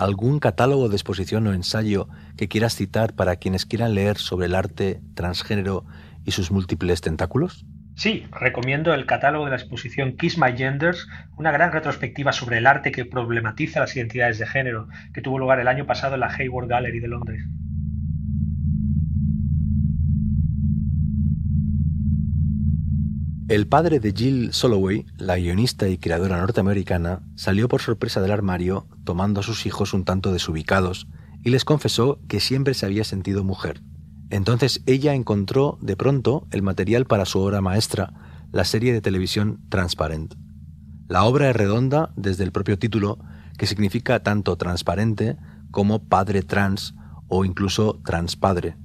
algún 0.00 0.40
catálogo 0.40 0.88
de 0.88 0.96
exposición 0.96 1.46
o 1.46 1.52
ensayo 1.52 2.08
que 2.38 2.48
quieras 2.48 2.74
citar 2.74 3.12
para 3.12 3.36
quienes 3.36 3.66
quieran 3.66 3.94
leer 3.94 4.16
sobre 4.16 4.46
el 4.46 4.54
arte 4.54 5.02
transgénero 5.14 5.84
y 6.24 6.30
sus 6.30 6.50
múltiples 6.50 7.02
tentáculos? 7.02 7.66
Sí, 7.96 8.26
recomiendo 8.32 8.94
el 8.94 9.04
catálogo 9.04 9.44
de 9.44 9.50
la 9.50 9.56
exposición 9.58 10.16
Kiss 10.16 10.38
My 10.38 10.56
Genders, 10.56 11.06
una 11.36 11.52
gran 11.52 11.70
retrospectiva 11.70 12.32
sobre 12.32 12.56
el 12.56 12.66
arte 12.66 12.92
que 12.92 13.04
problematiza 13.04 13.80
las 13.80 13.94
identidades 13.94 14.38
de 14.38 14.46
género, 14.46 14.88
que 15.12 15.20
tuvo 15.20 15.38
lugar 15.38 15.60
el 15.60 15.68
año 15.68 15.84
pasado 15.84 16.14
en 16.14 16.20
la 16.20 16.34
Hayward 16.34 16.68
Gallery 16.68 17.00
de 17.00 17.08
Londres. 17.08 17.42
El 23.50 23.66
padre 23.66 23.98
de 23.98 24.12
Jill 24.12 24.52
Soloway, 24.52 25.06
la 25.16 25.36
guionista 25.36 25.88
y 25.88 25.98
creadora 25.98 26.38
norteamericana, 26.38 27.24
salió 27.34 27.66
por 27.66 27.80
sorpresa 27.82 28.20
del 28.20 28.30
armario, 28.30 28.86
tomando 29.02 29.40
a 29.40 29.42
sus 29.42 29.66
hijos 29.66 29.92
un 29.92 30.04
tanto 30.04 30.32
desubicados, 30.32 31.08
y 31.42 31.50
les 31.50 31.64
confesó 31.64 32.20
que 32.28 32.38
siempre 32.38 32.74
se 32.74 32.86
había 32.86 33.02
sentido 33.02 33.42
mujer. 33.42 33.82
Entonces 34.30 34.84
ella 34.86 35.14
encontró 35.14 35.78
de 35.80 35.96
pronto 35.96 36.46
el 36.52 36.62
material 36.62 37.06
para 37.06 37.24
su 37.24 37.40
obra 37.40 37.60
maestra, 37.60 38.12
la 38.52 38.64
serie 38.64 38.92
de 38.92 39.00
televisión 39.00 39.58
Transparent. 39.68 40.36
La 41.08 41.24
obra 41.24 41.50
es 41.50 41.56
redonda 41.56 42.12
desde 42.14 42.44
el 42.44 42.52
propio 42.52 42.78
título, 42.78 43.18
que 43.58 43.66
significa 43.66 44.22
tanto 44.22 44.54
transparente 44.58 45.36
como 45.72 46.04
padre 46.04 46.42
trans 46.42 46.94
o 47.26 47.44
incluso 47.44 48.00
transpadre. 48.04 48.76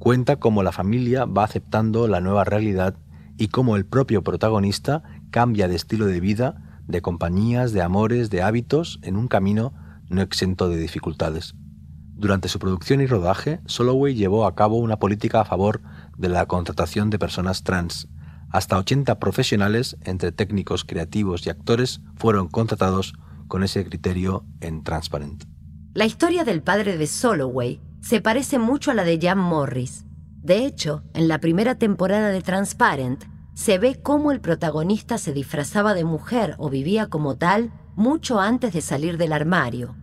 Cuenta 0.00 0.34
cómo 0.40 0.64
la 0.64 0.72
familia 0.72 1.26
va 1.26 1.44
aceptando 1.44 2.08
la 2.08 2.20
nueva 2.20 2.42
realidad 2.42 2.96
y 3.40 3.48
cómo 3.48 3.76
el 3.76 3.86
propio 3.86 4.22
protagonista 4.22 5.02
cambia 5.30 5.66
de 5.66 5.74
estilo 5.74 6.04
de 6.04 6.20
vida, 6.20 6.82
de 6.86 7.00
compañías, 7.00 7.72
de 7.72 7.80
amores, 7.80 8.28
de 8.28 8.42
hábitos 8.42 9.00
en 9.02 9.16
un 9.16 9.28
camino 9.28 9.72
no 10.10 10.20
exento 10.20 10.68
de 10.68 10.76
dificultades. 10.76 11.54
Durante 12.14 12.48
su 12.48 12.58
producción 12.58 13.00
y 13.00 13.06
rodaje, 13.06 13.60
Soloway 13.64 14.14
llevó 14.14 14.44
a 14.44 14.54
cabo 14.54 14.76
una 14.76 14.98
política 14.98 15.40
a 15.40 15.46
favor 15.46 15.80
de 16.18 16.28
la 16.28 16.44
contratación 16.44 17.08
de 17.08 17.18
personas 17.18 17.64
trans. 17.64 18.08
Hasta 18.50 18.76
80 18.76 19.18
profesionales, 19.18 19.96
entre 20.02 20.32
técnicos, 20.32 20.84
creativos 20.84 21.46
y 21.46 21.50
actores, 21.50 22.02
fueron 22.16 22.46
contratados 22.48 23.14
con 23.48 23.62
ese 23.62 23.86
criterio 23.86 24.44
en 24.60 24.84
Transparent. 24.84 25.44
La 25.94 26.04
historia 26.04 26.44
del 26.44 26.62
padre 26.62 26.98
de 26.98 27.06
Soloway 27.06 27.80
se 28.02 28.20
parece 28.20 28.58
mucho 28.58 28.90
a 28.90 28.94
la 28.94 29.04
de 29.04 29.18
Jan 29.18 29.38
Morris. 29.38 30.04
De 30.42 30.66
hecho, 30.66 31.04
en 31.14 31.28
la 31.28 31.38
primera 31.38 31.76
temporada 31.76 32.28
de 32.28 32.42
Transparent, 32.42 33.29
se 33.54 33.78
ve 33.78 34.00
cómo 34.02 34.32
el 34.32 34.40
protagonista 34.40 35.18
se 35.18 35.32
disfrazaba 35.32 35.94
de 35.94 36.04
mujer 36.04 36.54
o 36.58 36.70
vivía 36.70 37.08
como 37.08 37.36
tal 37.36 37.72
mucho 37.96 38.40
antes 38.40 38.72
de 38.72 38.80
salir 38.80 39.18
del 39.18 39.32
armario, 39.32 39.96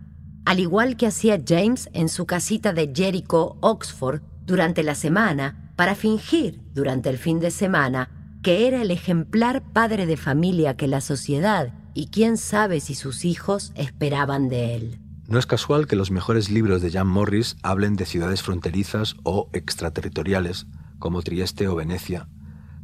al 0.44 0.60
igual 0.60 0.96
que 0.96 1.06
hacía 1.06 1.42
James 1.46 1.88
en 1.92 2.08
su 2.08 2.26
casita 2.26 2.72
de 2.72 2.92
Jericho, 2.94 3.56
Oxford, 3.60 4.22
durante 4.44 4.82
la 4.82 4.94
semana, 4.94 5.72
para 5.76 5.94
fingir 5.94 6.60
durante 6.72 7.10
el 7.10 7.18
fin 7.18 7.38
de 7.38 7.50
semana 7.50 8.10
que 8.42 8.66
era 8.66 8.82
el 8.82 8.90
ejemplar 8.90 9.62
padre 9.72 10.06
de 10.06 10.16
familia 10.16 10.76
que 10.76 10.86
la 10.86 11.00
sociedad 11.00 11.74
y 11.94 12.08
quién 12.08 12.36
sabe 12.36 12.80
si 12.80 12.94
sus 12.94 13.24
hijos 13.24 13.72
esperaban 13.74 14.48
de 14.48 14.76
él. 14.76 15.00
No 15.26 15.38
es 15.38 15.46
casual 15.46 15.86
que 15.86 15.96
los 15.96 16.10
mejores 16.10 16.48
libros 16.48 16.80
de 16.80 16.90
Jan 16.90 17.08
Morris 17.08 17.56
hablen 17.62 17.96
de 17.96 18.06
ciudades 18.06 18.42
fronterizas 18.42 19.16
o 19.24 19.50
extraterritoriales, 19.52 20.66
como 20.98 21.22
Trieste 21.22 21.68
o 21.68 21.74
Venecia. 21.74 22.28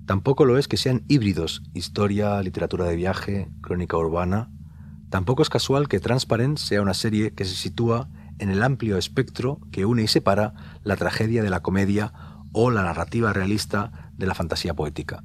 Tampoco 0.07 0.45
lo 0.45 0.59
es 0.59 0.69
que 0.69 0.77
sean 0.77 1.05
híbridos, 1.09 1.63
historia, 1.73 2.43
literatura 2.43 2.85
de 2.85 2.97
viaje, 2.97 3.49
crónica 3.63 3.97
urbana. 3.97 4.51
Tampoco 5.09 5.43
es 5.43 5.49
casual 5.49 5.89
que 5.89 6.01
Transparent 6.01 6.59
sea 6.59 6.83
una 6.83 6.95
serie 6.95 7.33
que 7.33 7.45
se 7.45 7.55
sitúa 7.55 8.11
en 8.39 8.51
el 8.51 8.63
amplio 8.63 8.99
espectro 8.99 9.61
que 9.71 9.87
une 9.87 10.03
y 10.03 10.09
separa 10.09 10.55
la 10.83 10.97
tragedia 10.97 11.43
de 11.43 11.51
la 11.51 11.61
comedia 11.61 12.13
o 12.53 12.71
la 12.71 12.83
narrativa 12.83 13.33
realista 13.33 14.11
de 14.17 14.27
la 14.27 14.35
fantasía 14.35 14.75
poética. 14.75 15.25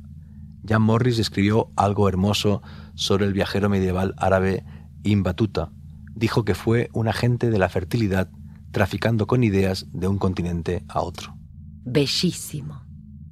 Jan 0.66 0.82
Morris 0.82 1.20
escribió 1.20 1.72
algo 1.76 2.08
hermoso 2.08 2.62
sobre 2.96 3.26
el 3.26 3.34
viajero 3.34 3.70
medieval 3.70 4.14
árabe 4.18 4.64
Ibn 5.04 5.24
Battuta, 5.24 5.72
dijo 6.16 6.46
que 6.46 6.56
fue 6.56 6.90
un 6.94 7.08
agente 7.08 7.50
de 7.50 7.60
la 7.60 7.70
fertilidad 7.70 8.30
traficando 8.72 9.26
con 9.28 9.44
ideas 9.44 9.88
de 9.92 10.08
un 10.08 10.20
continente 10.20 10.84
a 10.88 11.02
otro. 11.02 11.36
Bellísimo. 11.84 12.89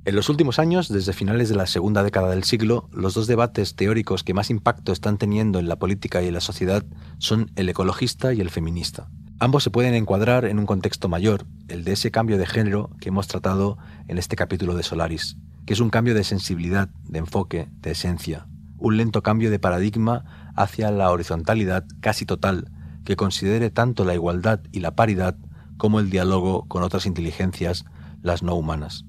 En 0.07 0.15
los 0.15 0.29
últimos 0.29 0.57
años, 0.57 0.87
desde 0.87 1.11
finales 1.11 1.49
de 1.49 1.55
la 1.55 1.67
segunda 1.67 2.01
década 2.01 2.29
del 2.29 2.45
siglo, 2.45 2.87
los 2.93 3.13
dos 3.13 3.27
debates 3.27 3.75
teóricos 3.75 4.23
que 4.23 4.33
más 4.33 4.49
impacto 4.49 4.93
están 4.93 5.17
teniendo 5.17 5.59
en 5.59 5.67
la 5.67 5.79
política 5.79 6.21
y 6.21 6.27
en 6.29 6.33
la 6.33 6.39
sociedad 6.39 6.85
son 7.17 7.51
el 7.57 7.67
ecologista 7.67 8.31
y 8.31 8.39
el 8.39 8.49
feminista. 8.49 9.09
Ambos 9.37 9.65
se 9.65 9.69
pueden 9.69 9.95
encuadrar 9.95 10.45
en 10.45 10.59
un 10.59 10.65
contexto 10.65 11.09
mayor, 11.09 11.45
el 11.67 11.83
de 11.83 11.91
ese 11.91 12.09
cambio 12.09 12.37
de 12.37 12.45
género 12.45 12.89
que 13.01 13.09
hemos 13.09 13.27
tratado 13.27 13.77
en 14.07 14.17
este 14.17 14.37
capítulo 14.37 14.75
de 14.75 14.83
Solaris, 14.83 15.35
que 15.65 15.73
es 15.73 15.81
un 15.81 15.89
cambio 15.89 16.13
de 16.15 16.23
sensibilidad, 16.23 16.87
de 17.03 17.19
enfoque, 17.19 17.67
de 17.81 17.91
esencia, 17.91 18.47
un 18.77 18.95
lento 18.95 19.23
cambio 19.23 19.51
de 19.51 19.59
paradigma 19.59 20.53
hacia 20.55 20.89
la 20.89 21.11
horizontalidad 21.11 21.83
casi 21.99 22.25
total 22.25 22.71
que 23.03 23.17
considere 23.17 23.71
tanto 23.71 24.05
la 24.05 24.13
igualdad 24.13 24.61
y 24.71 24.79
la 24.79 24.95
paridad 24.95 25.35
como 25.75 25.99
el 25.99 26.09
diálogo 26.09 26.65
con 26.69 26.81
otras 26.81 27.05
inteligencias, 27.05 27.83
las 28.21 28.41
no 28.41 28.55
humanas. 28.55 29.06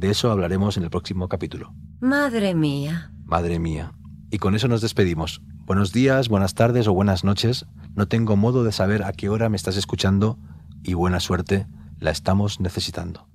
De 0.00 0.08
eso 0.08 0.30
hablaremos 0.30 0.78
en 0.78 0.84
el 0.84 0.88
próximo 0.88 1.28
capítulo. 1.28 1.74
Madre 2.00 2.54
mía. 2.54 3.12
Madre 3.26 3.58
mía. 3.58 3.92
Y 4.30 4.38
con 4.38 4.54
eso 4.54 4.66
nos 4.66 4.80
despedimos. 4.80 5.42
Buenos 5.66 5.92
días, 5.92 6.30
buenas 6.30 6.54
tardes 6.54 6.88
o 6.88 6.94
buenas 6.94 7.22
noches. 7.22 7.66
No 7.96 8.08
tengo 8.08 8.34
modo 8.34 8.64
de 8.64 8.72
saber 8.72 9.02
a 9.02 9.12
qué 9.12 9.28
hora 9.28 9.50
me 9.50 9.58
estás 9.58 9.76
escuchando 9.76 10.38
y 10.82 10.94
buena 10.94 11.20
suerte, 11.20 11.66
la 11.98 12.12
estamos 12.12 12.60
necesitando. 12.60 13.28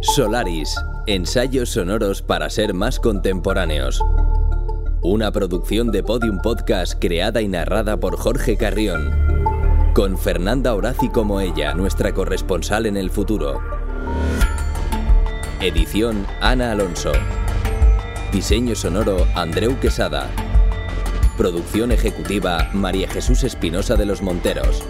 Solaris, 0.00 0.74
ensayos 1.06 1.68
sonoros 1.68 2.22
para 2.22 2.48
ser 2.48 2.72
más 2.72 2.98
contemporáneos. 2.98 4.02
Una 5.02 5.32
producción 5.32 5.90
de 5.90 6.02
Podium 6.02 6.40
Podcast 6.40 6.94
creada 6.98 7.42
y 7.42 7.48
narrada 7.48 8.00
por 8.00 8.16
Jorge 8.16 8.56
Carrión. 8.56 9.10
Con 9.92 10.16
Fernanda 10.16 10.74
Horaci 10.74 11.10
como 11.10 11.40
ella, 11.40 11.74
nuestra 11.74 12.14
corresponsal 12.14 12.86
en 12.86 12.96
el 12.96 13.10
futuro. 13.10 13.75
Edición 15.60 16.26
Ana 16.42 16.72
Alonso. 16.72 17.12
Diseño 18.30 18.74
sonoro 18.74 19.26
Andreu 19.34 19.80
Quesada. 19.80 20.28
Producción 21.38 21.92
ejecutiva 21.92 22.68
María 22.74 23.08
Jesús 23.08 23.42
Espinosa 23.42 23.96
de 23.96 24.04
los 24.04 24.20
Monteros. 24.20 24.82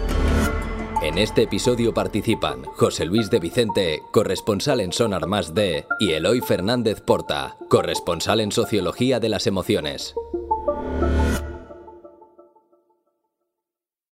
En 1.01 1.17
este 1.19 1.43
episodio 1.43 1.93
participan 1.93 2.65
José 2.75 3.05
Luis 3.05 3.29
de 3.29 3.39
Vicente, 3.39 4.03
corresponsal 4.11 4.81
en 4.81 4.91
Sonar 4.91 5.25
Más 5.25 5.53
D, 5.53 5.85
y 6.01 6.11
Eloy 6.11 6.41
Fernández 6.41 6.99
Porta, 6.99 7.55
corresponsal 7.69 8.41
en 8.41 8.51
Sociología 8.51 9.21
de 9.21 9.29
las 9.29 9.47
Emociones. 9.47 10.15